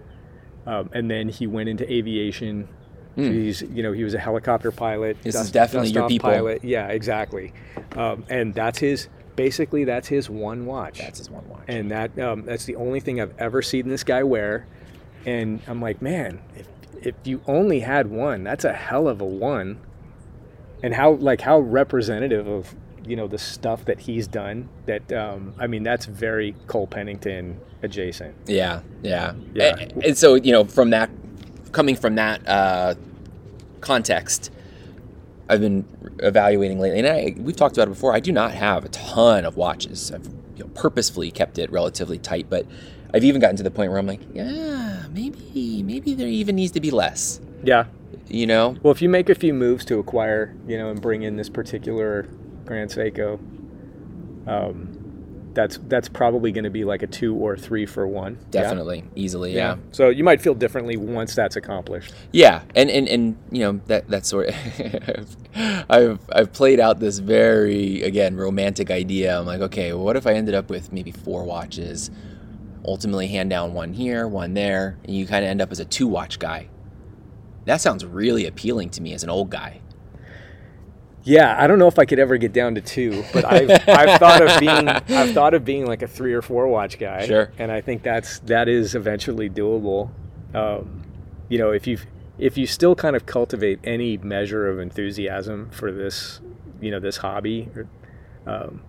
[0.65, 2.67] um, and then he went into aviation.
[3.15, 5.17] So he's you know he was a helicopter pilot.
[5.21, 6.29] This is definitely your people.
[6.29, 6.63] Pilot.
[6.63, 7.53] Yeah, exactly.
[7.95, 11.63] Um, and that's his basically that's his one watch That's his one watch.
[11.67, 14.67] and that um, that's the only thing I've ever seen this guy wear.
[15.25, 16.67] And I'm like, man, if
[17.01, 19.79] if you only had one, that's a hell of a one.
[20.83, 22.75] And how like how representative of
[23.07, 24.69] you know the stuff that he's done.
[24.85, 28.35] That um, I mean, that's very Cole Pennington adjacent.
[28.45, 29.75] Yeah, yeah, Yeah.
[29.79, 31.09] And, and so you know, from that,
[31.75, 32.95] coming from that uh,
[33.81, 34.49] context,
[35.49, 35.85] I've been
[36.19, 38.15] evaluating lately, and I, we've talked about it before.
[38.15, 40.11] I do not have a ton of watches.
[40.11, 42.65] I've you know, purposefully kept it relatively tight, but
[43.13, 46.71] I've even gotten to the point where I'm like, yeah, maybe, maybe there even needs
[46.71, 47.41] to be less.
[47.61, 47.85] Yeah.
[48.27, 48.77] You know?
[48.81, 51.49] Well, if you make a few moves to acquire, you know, and bring in this
[51.49, 52.23] particular
[52.65, 53.37] Grand Seiko,
[54.47, 54.94] um,
[55.55, 58.33] that's that's probably going to be like a two or three for one.
[58.51, 58.61] Yeah?
[58.61, 59.77] Definitely, easily, yeah.
[59.91, 62.13] So you might feel differently once that's accomplished.
[62.31, 65.35] Yeah, and and, and you know that that sort of
[65.89, 69.39] I've I've played out this very again romantic idea.
[69.39, 72.11] I'm like, okay, well, what if I ended up with maybe four watches,
[72.85, 75.85] ultimately hand down one here, one there, and you kind of end up as a
[75.85, 76.67] two watch guy.
[77.65, 79.81] That sounds really appealing to me as an old guy.
[81.25, 84.19] Yeah, I don't know if I could ever get down to two, but I've, I've
[84.19, 87.25] thought of being I've thought of being like a three or four watch guy.
[87.25, 87.51] Sure.
[87.57, 90.11] And I think that's that is eventually doable.
[90.53, 91.03] Um,
[91.49, 91.97] you know, if you
[92.37, 96.41] if you still kind of cultivate any measure of enthusiasm for this,
[96.79, 97.69] you know, this hobby,
[98.45, 98.81] um,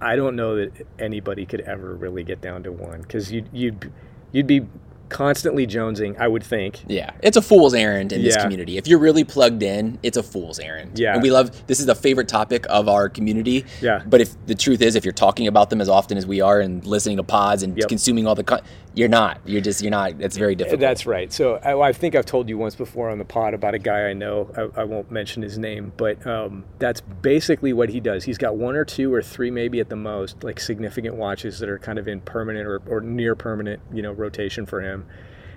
[0.00, 3.90] I don't know that anybody could ever really get down to one because you'd you'd
[4.32, 4.66] you'd be
[5.08, 6.18] constantly jonesing.
[6.18, 6.84] I would think.
[6.86, 8.76] Yeah, it's a fool's errand in this community.
[8.78, 10.98] If you're really plugged in, it's a fool's errand.
[10.98, 11.14] Yeah.
[11.14, 13.64] and we love this is the favorite topic of our community.
[13.80, 14.02] Yeah.
[14.06, 16.60] but if the truth is, if you're talking about them as often as we are
[16.60, 17.88] and listening to pods and Yep.
[17.88, 18.60] consuming all the, con-
[18.94, 19.40] you're not.
[19.44, 20.14] You're just you're not.
[20.20, 20.80] It's very difficult.
[20.80, 21.32] That's right.
[21.32, 24.08] So I, I think I've told you once before on the pod about a guy
[24.08, 24.50] I know.
[24.56, 28.24] I, I won't mention his name, but um, that's basically what he does.
[28.24, 31.68] He's got one or two or three, maybe at the most, like significant watches that
[31.68, 34.97] are kind of in permanent or, or near permanent, you know, rotation for him.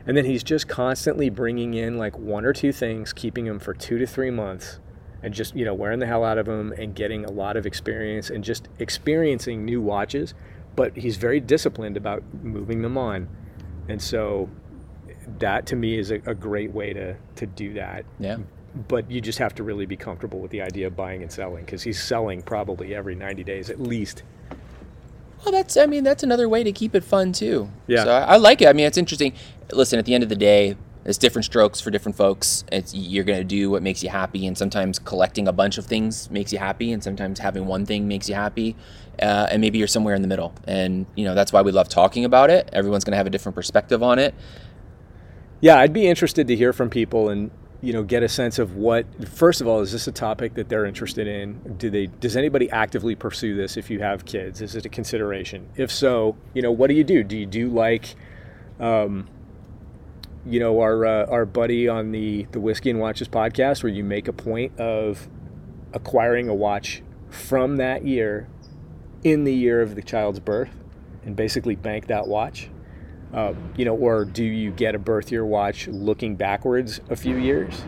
[0.06, 3.74] And then he's just constantly bringing in like one or two things, keeping them for
[3.74, 4.80] two to three months,
[5.24, 7.66] and just you know wearing the hell out of them and getting a lot of
[7.66, 10.34] experience and just experiencing new watches.
[10.76, 13.30] But he's very disciplined about moving them on,
[13.88, 14.50] and so
[15.40, 18.06] that to me is a, a great way to to do that.
[18.20, 18.38] yeah.
[18.88, 21.66] But you just have to really be comfortable with the idea of buying and selling
[21.66, 24.24] because he's selling probably every 90 days at least.
[25.44, 27.70] Well, that's I mean that's another way to keep it fun too.
[27.88, 28.04] Yeah.
[28.04, 28.68] So I, I like it.
[28.68, 29.34] I mean it's interesting.
[29.72, 32.64] Listen, at the end of the day, it's different strokes for different folks.
[32.72, 36.30] It's you're gonna do what makes you happy, and sometimes collecting a bunch of things
[36.30, 38.76] makes you happy, and sometimes having one thing makes you happy,
[39.22, 40.54] uh, and maybe you're somewhere in the middle.
[40.68, 42.70] And you know that's why we love talking about it.
[42.72, 44.36] Everyone's gonna have a different perspective on it.
[45.60, 47.52] Yeah, I'd be interested to hear from people and
[47.82, 50.70] you know get a sense of what first of all is this a topic that
[50.70, 51.76] they're interested in?
[51.78, 54.62] Do they does anybody actively pursue this if you have kids?
[54.62, 55.68] Is it a consideration?
[55.76, 57.24] If so you know what do you do?
[57.24, 58.16] Do you do like
[58.80, 59.28] um,
[60.46, 64.04] you know our uh, our buddy on the the whiskey and watches podcast where you
[64.04, 65.28] make a point of
[65.94, 68.48] acquiring a watch from that year
[69.24, 70.76] in the year of the child's birth
[71.26, 72.70] and basically bank that watch
[73.34, 77.38] um, you know, or do you get a birth year watch looking backwards a few
[77.38, 77.82] years,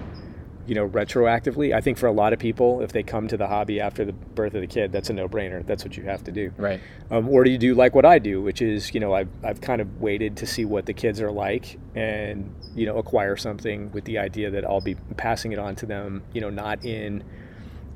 [0.66, 1.76] you know, retroactively?
[1.76, 4.14] I think for a lot of people, if they come to the hobby after the
[4.14, 5.66] birth of the kid, that's a no-brainer.
[5.66, 6.54] That's what you have to do.
[6.58, 6.80] Right.
[7.12, 9.60] Um, or do you do like what I do, which is, you know, I've, I've
[9.60, 13.92] kind of waited to see what the kids are like and, you know, acquire something
[13.92, 17.22] with the idea that I'll be passing it on to them, you know, not in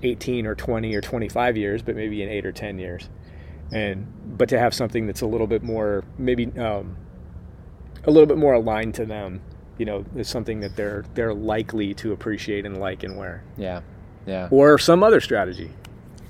[0.04, 3.10] 18 or 20 or 25 years, but maybe in eight or 10 years.
[3.72, 4.06] And,
[4.38, 6.98] but to have something that's a little bit more, maybe, um,
[8.08, 9.42] a little bit more aligned to them,
[9.78, 13.82] you know, is something that they're, they're likely to appreciate and like and wear Yeah.
[14.26, 14.48] Yeah.
[14.52, 15.70] or some other strategy.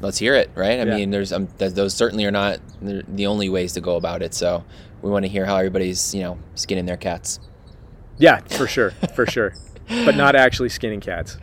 [0.02, 0.50] Let's hear it.
[0.56, 0.80] Right.
[0.80, 0.96] I Yeah.
[0.98, 4.22] mean, there's um, th- those certainly are not the the only ways to go about
[4.22, 4.34] it.
[4.36, 4.64] So
[5.02, 7.40] we want to hear how everybody's you know skinning their cats.
[8.20, 9.54] Yeah, for sure, for sure.
[9.88, 11.38] But not actually skinning cats.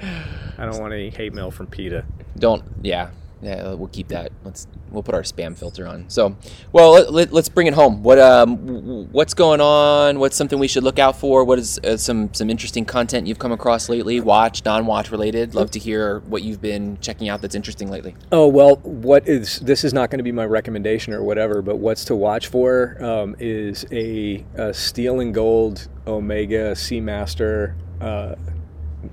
[0.59, 2.05] I don't want any hate mail from PETA.
[2.39, 2.63] Don't.
[2.83, 3.11] Yeah.
[3.45, 4.33] Yeah, we'll keep that.
[4.45, 6.09] Let's we'll put our spam filter on.
[6.09, 6.37] So,
[6.73, 8.03] well, let, let, us bring it home.
[8.03, 10.19] What um what's going on?
[10.19, 11.45] What's something we should look out for?
[11.45, 14.21] What is uh, some some interesting content you've come across lately?
[14.21, 15.55] Watch, non-watch related.
[15.55, 18.15] Love to hear what you've been checking out that's interesting lately.
[18.33, 21.77] Oh well, what is this is not going to be my recommendation or whatever, but
[21.77, 27.75] what's to watch for um, is a, a, steel and gold Omega Seamaster.
[28.01, 28.37] Uh,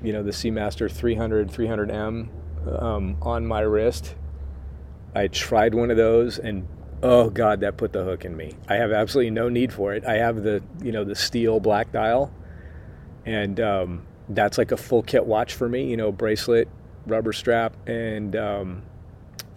[0.01, 2.29] you know the Seamaster 300 300M
[2.82, 4.15] um, on my wrist
[5.16, 6.68] I tried one of those and
[7.03, 10.05] oh god that put the hook in me i have absolutely no need for it
[10.05, 12.32] i have the you know the steel black dial
[13.26, 16.68] and um, that's like a full kit watch for me you know bracelet
[17.07, 18.84] rubber strap and um,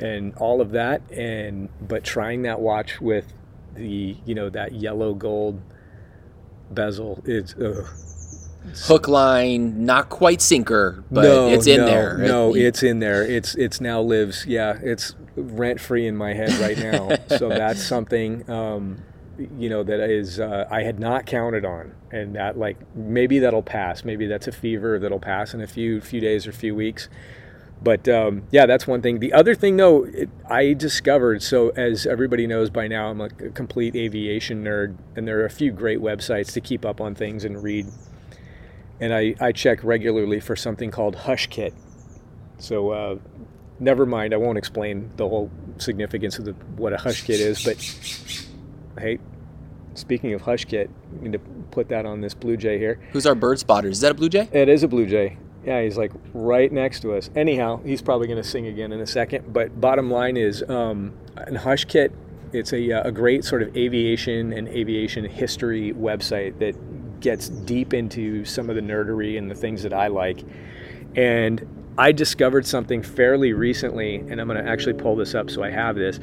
[0.01, 3.33] and all of that and but trying that watch with
[3.75, 5.61] the you know that yellow gold
[6.71, 7.87] bezel is ugh,
[8.85, 12.19] hook line, not quite sinker, but no, it's in no, there.
[12.19, 13.23] No, it's in there.
[13.23, 14.47] It's it's now lives.
[14.47, 17.17] Yeah, it's rent free in my head right now.
[17.39, 18.49] so that's something.
[18.51, 19.03] Um,
[19.59, 23.63] you know that is uh, I had not counted on, and that like maybe that'll
[23.63, 24.05] pass.
[24.05, 27.09] Maybe that's a fever that'll pass in a few few days or few weeks.
[27.83, 29.19] But um, yeah, that's one thing.
[29.19, 31.43] The other thing, though, it, I discovered.
[31.43, 35.51] So as everybody knows by now, I'm a complete aviation nerd, and there are a
[35.51, 37.87] few great websites to keep up on things and read
[39.01, 41.75] and I, I check regularly for something called Hush Kit.
[42.59, 43.19] So uh,
[43.81, 47.65] never mind, I won't explain the whole significance of the, what a Hush Kit is,
[47.65, 47.77] but
[48.99, 49.19] hey,
[49.95, 51.39] speaking of Hush Kit, I'm going to
[51.71, 53.01] put that on this Blue Jay here.
[53.13, 53.89] Who's our bird spotter?
[53.89, 54.49] Is that a Blue Jay?
[54.53, 55.39] It is a Blue Jay.
[55.65, 57.31] Yeah, he's like right next to us.
[57.35, 59.53] Anyhow, he's probably going to sing again in a second.
[59.53, 61.15] But bottom line is, um,
[61.57, 62.13] Hush Kit,
[62.53, 68.45] it's a, a great sort of aviation and aviation history website that gets deep into
[68.45, 70.45] some of the nerdery and the things that I like.
[71.17, 71.67] And
[71.97, 75.71] I discovered something fairly recently, and I'm going to actually pull this up so I
[75.71, 76.19] have this.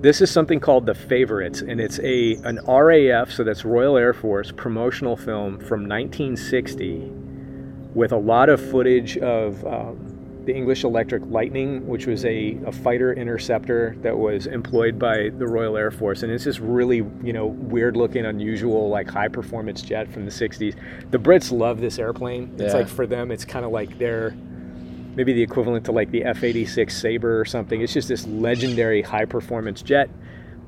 [0.00, 4.12] This is something called The Favorites, and it's a an RAF, so that's Royal Air
[4.12, 7.12] Force, promotional film from 1960
[7.94, 12.72] with a lot of footage of um, the English Electric Lightning, which was a, a
[12.72, 16.22] fighter interceptor that was employed by the Royal Air Force.
[16.22, 20.30] And it's this really, you know, weird looking, unusual, like high performance jet from the
[20.30, 20.74] 60s.
[21.10, 22.52] The Brits love this airplane.
[22.54, 22.80] It's yeah.
[22.80, 24.34] like for them, it's kind of like their
[25.18, 27.82] maybe the equivalent to like the F 86 Sabre or something.
[27.82, 30.08] It's just this legendary high performance jet.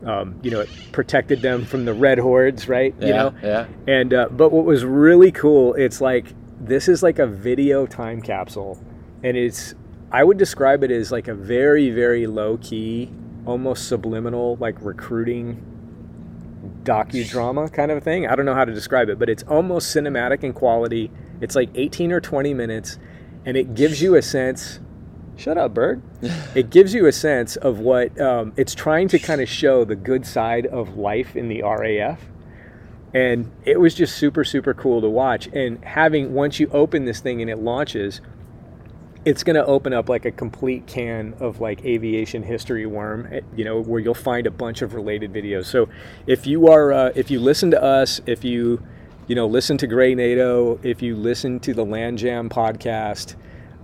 [0.05, 2.93] Um, you know, it protected them from the red hordes, right?
[2.99, 3.67] Yeah, you know, yeah.
[3.87, 6.27] And uh, but what was really cool, it's like
[6.61, 8.83] this is like a video time capsule
[9.23, 9.75] and it's
[10.11, 13.13] I would describe it as like a very very low key,
[13.47, 15.65] almost subliminal like recruiting
[16.83, 18.27] docudrama kind of thing.
[18.27, 21.11] I don't know how to describe it, but it's almost cinematic in quality.
[21.41, 22.99] It's like 18 or 20 minutes
[23.51, 24.79] and it gives you a sense
[25.37, 26.01] shut up bird.
[26.55, 29.97] it gives you a sense of what um, it's trying to kind of show the
[29.97, 32.21] good side of life in the raf
[33.13, 35.49] and it was just super super cool to watch.
[35.49, 38.21] And having once you open this thing and it launches
[39.25, 43.41] it's going to open up like a complete can of like aviation history worm eh,
[43.57, 45.65] you know where you'll find a bunch of related videos.
[45.65, 45.89] So
[46.29, 48.81] if you are uh, if you listen to us if you
[49.31, 53.37] you know listen to grey nato if you listen to the land jam podcast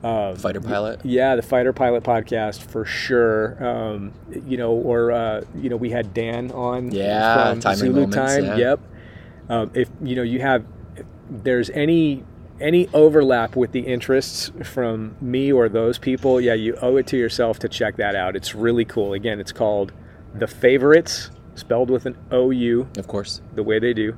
[0.02, 4.12] uh, fighter pilot yeah the fighter pilot podcast for sure um,
[4.44, 8.44] you know or uh, you know we had dan on yeah from zulu moments, time
[8.44, 8.56] yeah.
[8.56, 8.80] yep
[9.48, 10.64] um, if you know you have
[10.96, 12.24] if there's any
[12.60, 17.14] any overlap with the interests from me or those people, yeah, you owe it to
[17.14, 18.34] yourself to check that out.
[18.34, 19.12] It's really cool.
[19.12, 19.92] Again, it's called
[20.34, 22.88] The Favorites, spelled with an O U.
[22.96, 23.42] Of course.
[23.54, 24.16] The way they do.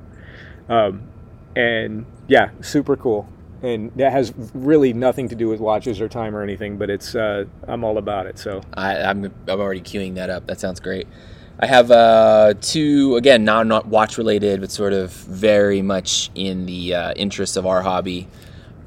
[0.69, 1.09] Um,
[1.55, 3.27] and yeah, super cool.
[3.61, 7.13] And that has really nothing to do with watches or time or anything, but it's
[7.13, 8.39] uh, I'm all about it.
[8.39, 10.47] So I, I'm I'm already queuing that up.
[10.47, 11.07] That sounds great.
[11.61, 16.65] I have uh, two, again, not, not watch related, but sort of very much in
[16.65, 18.29] the uh, interest of our hobby.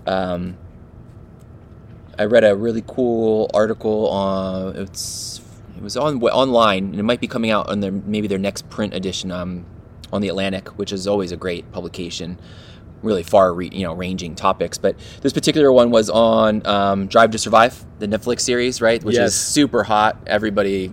[0.06, 0.56] Um,
[2.18, 5.40] I read a really cool article on it's
[5.76, 8.68] it was on online and it might be coming out on their maybe their next
[8.70, 9.64] print edition um,
[10.12, 12.38] on the Atlantic, which is always a great publication.
[13.02, 17.32] Really far, re, you know, ranging topics, but this particular one was on um, Drive
[17.32, 19.02] to Survive, the Netflix series, right?
[19.02, 19.30] Which yes.
[19.30, 20.16] is super hot.
[20.28, 20.92] Everybody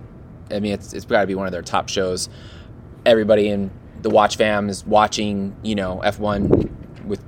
[0.52, 2.28] I mean, it's it's got to be one of their top shows.
[3.06, 3.70] Everybody in
[4.02, 7.22] the Watch fam is watching, you know, F1 with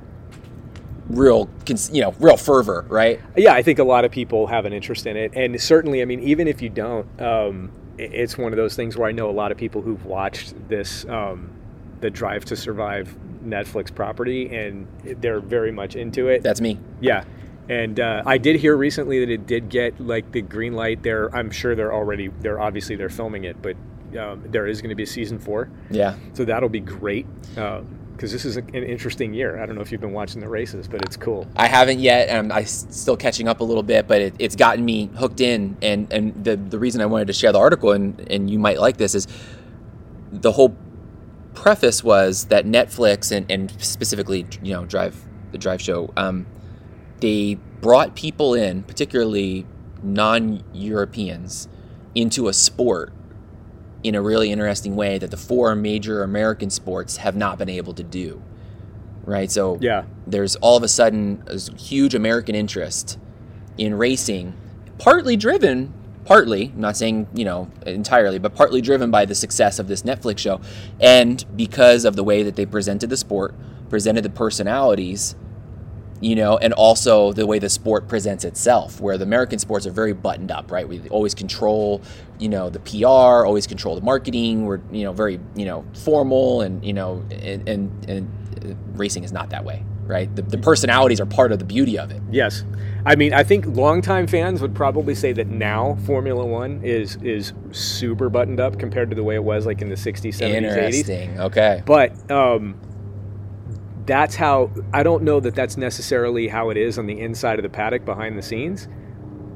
[1.09, 1.49] real,
[1.91, 3.21] you know, real fervor, right?
[3.37, 6.05] Yeah, I think a lot of people have an interest in it, and certainly, I
[6.05, 9.33] mean, even if you don't, um, it's one of those things where I know a
[9.33, 11.51] lot of people who've watched this, um,
[12.03, 14.87] the Drive to Survive Netflix property, and
[15.21, 16.43] they're very much into it.
[16.43, 16.79] That's me.
[17.01, 17.25] Yeah,
[17.69, 21.03] And uh, I did hear recently that it did get like the green light.
[21.03, 23.77] There, I'm sure they're already they're obviously they're filming it, but
[24.19, 25.71] um, there is going to be a season four.
[25.91, 26.17] Yeah.
[26.35, 29.61] So that'll be great because this is an interesting year.
[29.61, 31.47] I don't know if you've been watching the races, but it's cool.
[31.57, 34.55] I haven't yet, and I'm I still catching up a little bit, but it, it's
[34.57, 35.77] gotten me hooked in.
[35.83, 38.79] And, and the, the reason I wanted to share the article, and, and you might
[38.79, 39.27] like this, is
[40.31, 40.77] the whole
[41.55, 45.17] preface was that Netflix and, and specifically, you know, Drive
[45.53, 46.47] the Drive Show, um,
[47.21, 49.67] they brought people in, particularly
[50.03, 51.69] non-Europeans,
[52.15, 53.13] into a sport
[54.03, 57.95] in a really interesting way that the four major American sports have not been able
[57.95, 58.43] to do.
[59.25, 59.51] Right?
[59.51, 60.05] So Yeah.
[60.27, 63.19] there's all of a sudden a huge American interest
[63.79, 64.55] in racing,
[64.99, 65.93] partly driven,
[66.25, 70.03] partly, I'm not saying, you know, entirely, but partly driven by the success of this
[70.03, 70.61] Netflix show
[71.01, 73.55] and because of the way that they presented the sport,
[73.89, 75.35] presented the personalities,
[76.23, 79.91] you know, and also the way the sport presents itself, where the American sports are
[79.91, 80.89] very buttoned up, right?
[80.89, 82.01] We always control,
[82.39, 84.65] you know, the PR, always control the marketing.
[84.65, 89.33] We're, you know, very, you know, formal, and you know, and and, and racing is
[89.33, 90.35] not that way, right?
[90.37, 92.23] The, the personalities are part of the beauty of it.
[92.31, 92.65] Yes.
[93.05, 97.53] I mean, I think longtime fans would probably say that now Formula One is is
[97.73, 100.55] super buttoned up compared to the way it was like in the 60s, 70s, 80s.
[100.55, 101.41] Interesting.
[101.41, 101.83] Okay.
[101.85, 102.79] But um,
[104.07, 107.63] that's how I don't know that that's necessarily how it is on the inside of
[107.63, 108.87] the paddock behind the scenes.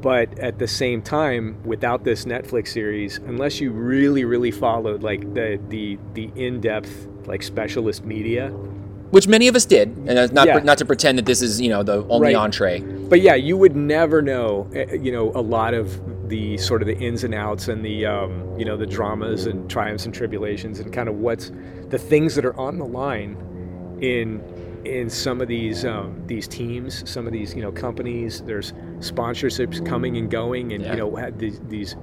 [0.01, 5.35] But at the same time, without this Netflix series, unless you really, really followed like
[5.35, 8.53] the the the in depth like specialist media,
[9.11, 10.59] Which many of us did, and not Yeah.
[10.59, 12.37] not to pretend that this is you know the only Right.
[12.37, 12.83] entree.
[13.09, 16.89] but yeah, you would never know, eh, you know, a lot of the sort of
[16.89, 20.81] the ins and outs and the, um, you know, the dramas and triumphs and tribulations
[20.81, 21.53] and kind of what's
[21.91, 23.37] the things that are on the line
[24.01, 24.43] in
[24.85, 28.41] in some of these um, these teams, some of these you know companies.
[28.43, 30.93] There's sponsorships coming and going, and Yeah.
[30.93, 31.97] you know had these, these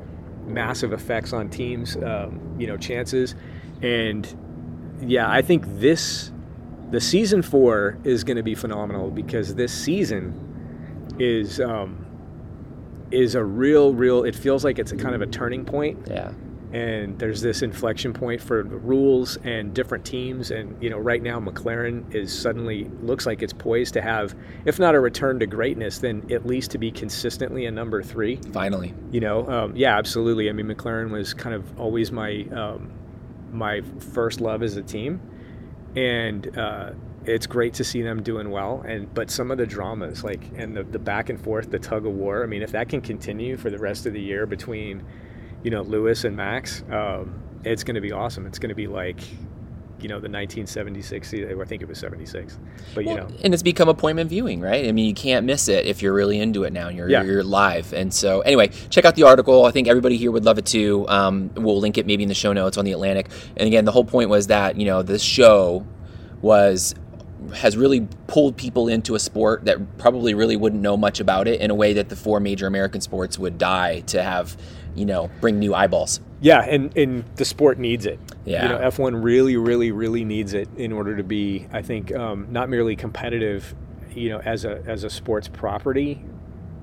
[0.47, 3.36] massive effects on teams, um, you know, chances,
[3.82, 4.28] and
[5.06, 6.32] yeah, I think this
[6.93, 12.05] the season four is going to be phenomenal because this season is um,
[13.09, 14.23] is a real, real.
[14.23, 16.31] It feels like it's a kind of a turning point, Yeah.
[16.71, 20.51] and there's this inflection point for the rules and different teams.
[20.51, 24.35] And you know, right now McLaren is suddenly looks like it's poised to have,
[24.65, 28.35] if not a return to greatness, then at least to be consistently a number three.
[28.51, 28.93] Finally.
[29.11, 30.47] You know, um, yeah, absolutely.
[30.47, 32.91] I mean, McLaren was kind of always my um,
[33.51, 35.19] my first love as a team,
[35.95, 36.91] and uh,
[37.25, 38.83] it's great to see them doing well.
[38.87, 42.05] And but some of the dramas, like and the, the back and forth, the tug
[42.05, 42.43] of war.
[42.43, 45.03] I mean, if that can continue for the rest of the year between,
[45.63, 48.45] you know, Lewis and Max, um, it's going to be awesome.
[48.45, 49.19] It's going to be like.
[50.04, 51.30] You know the 1976.
[51.30, 52.60] se- I think it was 76,
[52.93, 54.86] but you know, and it's become appointment viewing, right?
[54.88, 57.24] I mean, you can't miss it if you're really into it now and you're, Yeah.
[57.24, 57.93] you're live.
[57.93, 59.66] And so, anyway, check out the article.
[59.66, 61.06] I think everybody here would love it too.
[61.08, 63.30] Um, we'll link it maybe in the show notes on the Atlantic.
[63.56, 65.86] And again, the whole point was that you know this show
[66.41, 66.93] was
[67.55, 71.61] has really pulled people into a sport that probably really wouldn't know much about it
[71.61, 74.57] in a way that the four major American sports would die to have,
[74.95, 76.19] you know, bring new eyeballs.
[76.41, 78.19] Yeah, and, and the sport needs it.
[78.45, 78.63] Yeah.
[78.63, 82.47] You know, F1 really, really, really needs it in order to be, I think, um,
[82.51, 83.73] not merely competitive,
[84.13, 86.21] you know, as a as a sports property,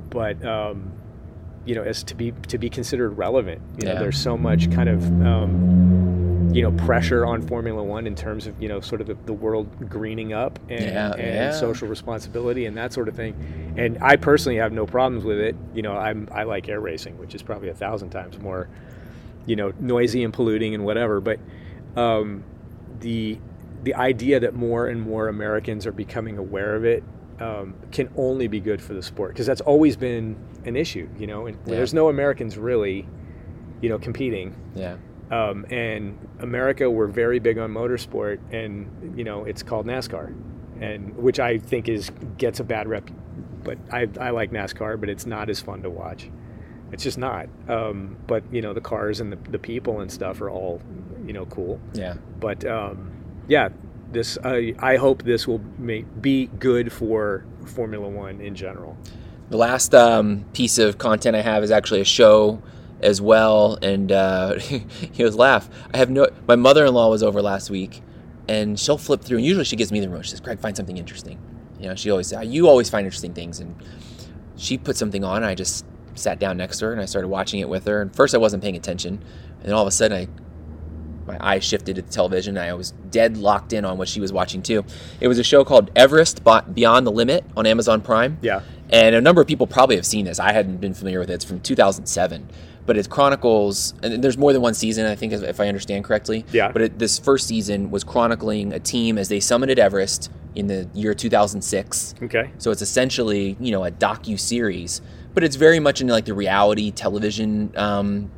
[0.08, 0.92] but um,
[1.66, 3.60] you know, as to be to be considered relevant.
[3.78, 3.98] You know, Yeah.
[4.00, 6.19] there's so much kind of um,
[6.52, 9.32] you know pressure on Formula One in terms of you know sort of the, the
[9.32, 11.50] world greening up and, Yeah, and yeah.
[11.52, 13.34] social responsibility and that sort of thing.
[13.76, 15.54] And I personally have no problems with it.
[15.74, 18.68] You know, I'm I like air racing, which is probably a thousand times more
[19.46, 21.38] you know noisy and polluting and whatever but
[21.96, 22.44] um,
[23.00, 23.38] the
[23.84, 27.02] the idea that more and more Americans are becoming aware of it
[27.40, 30.36] um, can only be good for the sport because that's always been
[30.66, 31.76] an issue you know and Yeah.
[31.76, 33.08] there's no Americans really
[33.80, 34.96] you know competing Yeah.
[35.30, 40.34] Um, and America we're very big on motorsport and you know it's called NASCAR
[40.80, 43.08] and which I think is gets a bad rep
[43.62, 46.30] but I, I like NASCAR but it's not as fun to watch.
[46.92, 47.48] It's just not.
[47.68, 50.82] Um, but you know the cars and the, the people and stuff are all
[51.24, 51.80] you know cool.
[51.94, 52.14] Yeah.
[52.40, 53.12] but um,
[53.46, 53.68] yeah
[54.12, 58.96] this I, I hope this will make, be good for Formula One in general.
[59.50, 62.62] The last um, piece of content I have is actually a show
[63.02, 65.68] as well, and uh, he was laugh.
[65.92, 66.28] I have no.
[66.46, 68.02] My mother-in-law was over last week,
[68.48, 70.24] and she'll flip through, and usually she gives me the remote.
[70.24, 71.38] She says, "Greg, find something interesting."
[71.78, 73.74] You know, she always says, "You always find interesting things," and
[74.56, 75.38] she put something on.
[75.38, 75.84] And I just
[76.14, 78.02] sat down next to her and I started watching it with her.
[78.02, 80.28] And first I wasn't paying attention, and then all of a sudden I
[81.26, 82.58] my eyes shifted to the television.
[82.58, 84.84] I was dead locked in on what she was watching too.
[85.20, 88.62] It was a show called Everest Beyond the Limit on Amazon Prime yeah
[88.92, 90.38] And a number of people probably have seen this.
[90.40, 91.34] I hadn't been familiar with it.
[91.34, 92.48] It's from 2007
[92.86, 96.44] but it chronicles and there's more than one season i think if i understand correctly
[96.50, 96.72] Yeah.
[96.72, 100.88] but it, this first season was chronicling a team as they summited everest in the
[100.94, 102.50] year 2006 Okay.
[102.58, 105.02] so it's essentially you know a docu series
[105.34, 108.30] but it's very much in like the reality television um,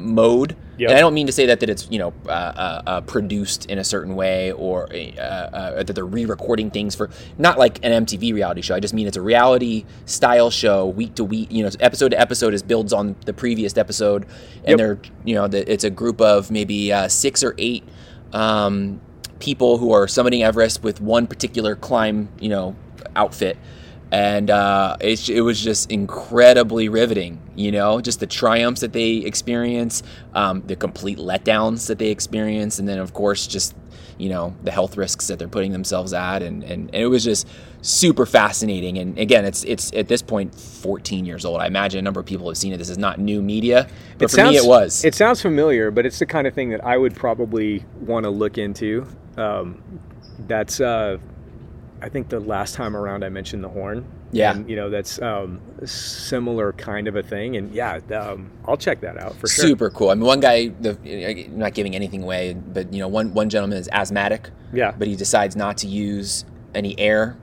[0.00, 0.90] mode Yep.
[0.90, 3.66] and i don't mean to say that that it's you know uh, uh, uh, produced
[3.66, 8.06] in a certain way or uh, uh, that they're re-recording things for not like an
[8.06, 11.62] mtv reality show i just mean it's a reality style show week to week you
[11.62, 14.24] know episode to episode is builds on the previous episode
[14.64, 14.78] and Yep.
[14.78, 17.84] they're you know the, it's a group of maybe uh, six or eight
[18.32, 19.00] um,
[19.38, 22.76] people who are summiting Everest with one particular climb, you know,
[23.16, 23.56] outfit.
[24.12, 29.16] And uh, it, it was just incredibly riveting, you know, just the triumphs that they
[29.18, 30.02] experience,
[30.34, 33.76] um, the complete letdowns that they experience, and then, of course, just,
[34.18, 36.42] you know, the health risks that they're putting themselves at.
[36.42, 37.46] And, and, and it was just
[37.82, 38.98] super fascinating.
[38.98, 41.60] And again, it's, it's at this point 14 years old.
[41.60, 42.78] I imagine a number of people have seen it.
[42.78, 43.88] This is not new media,
[44.18, 45.04] but for me, it was.
[45.04, 48.30] It sounds familiar, but it's the kind of thing that I would probably want to
[48.30, 49.06] look into.
[49.36, 49.82] Um,
[50.48, 51.18] that's, uh,
[52.02, 54.06] I think the last time around I mentioned the horn.
[54.32, 54.52] Yeah.
[54.52, 57.56] And, you know, that's um, a similar kind of a thing.
[57.56, 59.64] And yeah, um, I'll check that out for sure.
[59.66, 60.10] super cool.
[60.10, 63.50] I mean, one guy, the, I'm not giving anything away, but you know, one one
[63.50, 64.92] gentleman is asthmatic, Yeah.
[64.96, 66.44] but he decides not to use
[66.74, 67.36] any air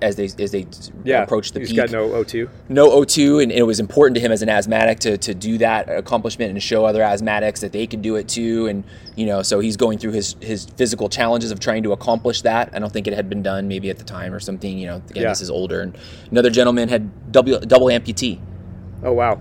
[0.00, 0.66] as they as they
[1.04, 1.22] Yeah.
[1.22, 1.76] approach the He's peak.
[1.76, 2.48] got no O2.
[2.68, 5.88] no O2, and it was important to him as an asthmatic to, to do that
[5.88, 8.66] accomplishment and show other asthmatics that they can do it too.
[8.66, 8.84] And
[9.16, 12.70] you know, so he's going through his his physical challenges of trying to accomplish that.
[12.72, 14.78] I don't think it had been done maybe at the time or something.
[14.78, 15.28] You know, again, Yeah.
[15.28, 15.80] this is older.
[15.82, 15.96] And
[16.30, 18.38] another gentleman had double double amputee
[19.04, 19.38] Oh, wow.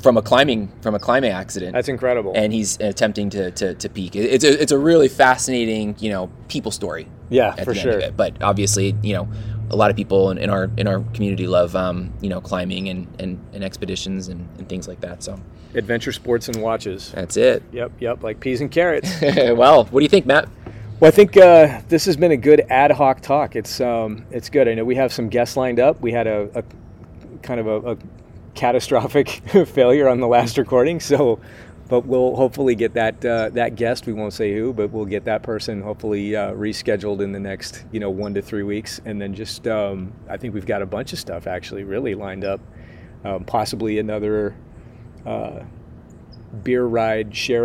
[0.00, 1.72] from a climbing from a climbing accident.
[1.74, 2.32] That's incredible.
[2.34, 4.16] and he's attempting to, to, to peak.
[4.16, 7.92] It's a, it's a really fascinating, you know, people story yeah, for sure.
[7.92, 8.16] end of it.
[8.16, 9.28] But obviously, you know,
[9.70, 12.88] a lot of people in, in our in our community love, um, you know, climbing
[12.88, 15.22] and, and, and expeditions and, and things like that.
[15.22, 15.40] So
[15.74, 17.10] Adventure sports and watches.
[17.12, 17.62] that's it.
[17.72, 19.10] Yep, yep, like peas and carrots.
[19.22, 20.48] well, what do you think, Matt?
[21.00, 23.56] Well, I think uh, this has been a good ad hoc talk.
[23.56, 24.68] It's um, it's good.
[24.68, 26.00] I know we have some guests lined up.
[26.00, 26.64] We had a, a
[27.42, 27.96] kind of a, a
[28.54, 29.28] catastrophic
[29.66, 31.40] failure on the last recording, so
[31.88, 34.06] but we'll hopefully get that uh, that guest.
[34.06, 37.84] We won't say who, but we'll get that person hopefully uh, rescheduled in the next
[37.92, 40.86] you know one to three weeks, and then just um, I think we've got a
[40.86, 42.60] bunch of stuff actually really lined up.
[43.24, 44.56] Um, possibly another.
[45.24, 45.64] Uh,
[46.62, 47.64] Beer ride share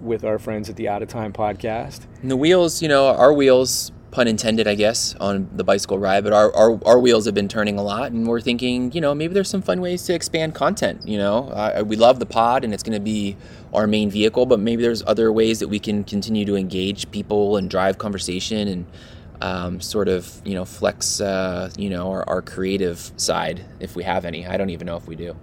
[0.00, 2.06] with our friends at the Out of Time podcast.
[2.22, 6.22] And the wheels, you know, our wheels, pun intended, I guess, on the bicycle ride,
[6.22, 9.12] but our, our, our wheels have been turning a lot, and we're thinking, you know,
[9.12, 11.02] maybe there's some fun ways to expand content.
[11.04, 13.36] You know, uh, we love the pod, and it's going to be
[13.72, 17.56] our main vehicle, but maybe there's other ways that we can continue to engage people
[17.56, 18.86] and drive conversation and
[19.40, 24.04] um, sort of, you know, flex, uh, you know, our, our creative side if we
[24.04, 24.46] have any.
[24.46, 25.34] I don't even know if we do.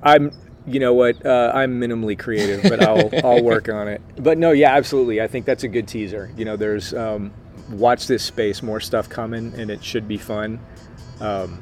[0.00, 0.30] I'm,
[0.64, 4.00] you know what, uh, I'm minimally creative, but I'll I'll work on it.
[4.16, 5.20] But no, yeah, absolutely.
[5.20, 6.30] I think that's a good teaser.
[6.36, 7.32] You know, there's um,
[7.70, 10.58] watch this space, more stuff coming, and it should be fun.
[11.20, 11.60] Um,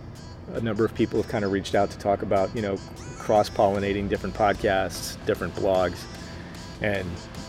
[0.55, 2.79] a number of people have kind of reached out to talk about, you know,
[3.19, 5.99] cross pollinating different podcasts, different blogs,
[6.81, 7.07] and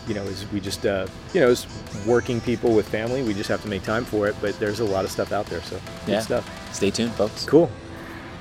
[0.08, 1.66] you know, as we just, uh, you know, as
[2.04, 4.34] working people with family, we just have to make time for it.
[4.40, 6.20] But there's a lot of stuff out there, so good Yeah.
[6.20, 6.74] stuff.
[6.74, 7.44] Stay tuned, folks.
[7.44, 7.70] Cool.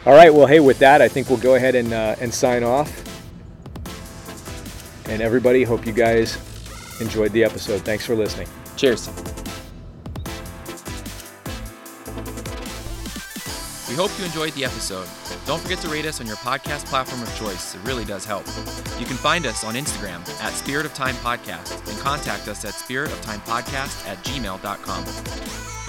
[0.06, 0.34] All right.
[0.34, 2.90] Well, hey, with that, I think we'll go ahead and uh, and sign off.
[5.08, 6.38] And everybody, hope you guys
[7.02, 7.82] enjoyed the episode.
[7.82, 8.48] Thanks for listening.
[8.78, 9.10] Cheers.
[14.00, 15.08] Hope you enjoyed the episode.
[15.46, 17.76] Don't forget to rate us on your podcast platform of choice.
[17.76, 18.46] It really does help.
[18.98, 22.76] You can find us on Instagram at Spirit of Time Podcast and contact us at
[22.76, 25.04] spiritoftimepodcast at gmail.com.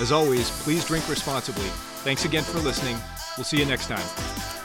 [0.00, 1.68] As always, please drink responsibly.
[2.02, 2.96] Thanks again for listening.
[3.36, 4.59] We'll see you next time.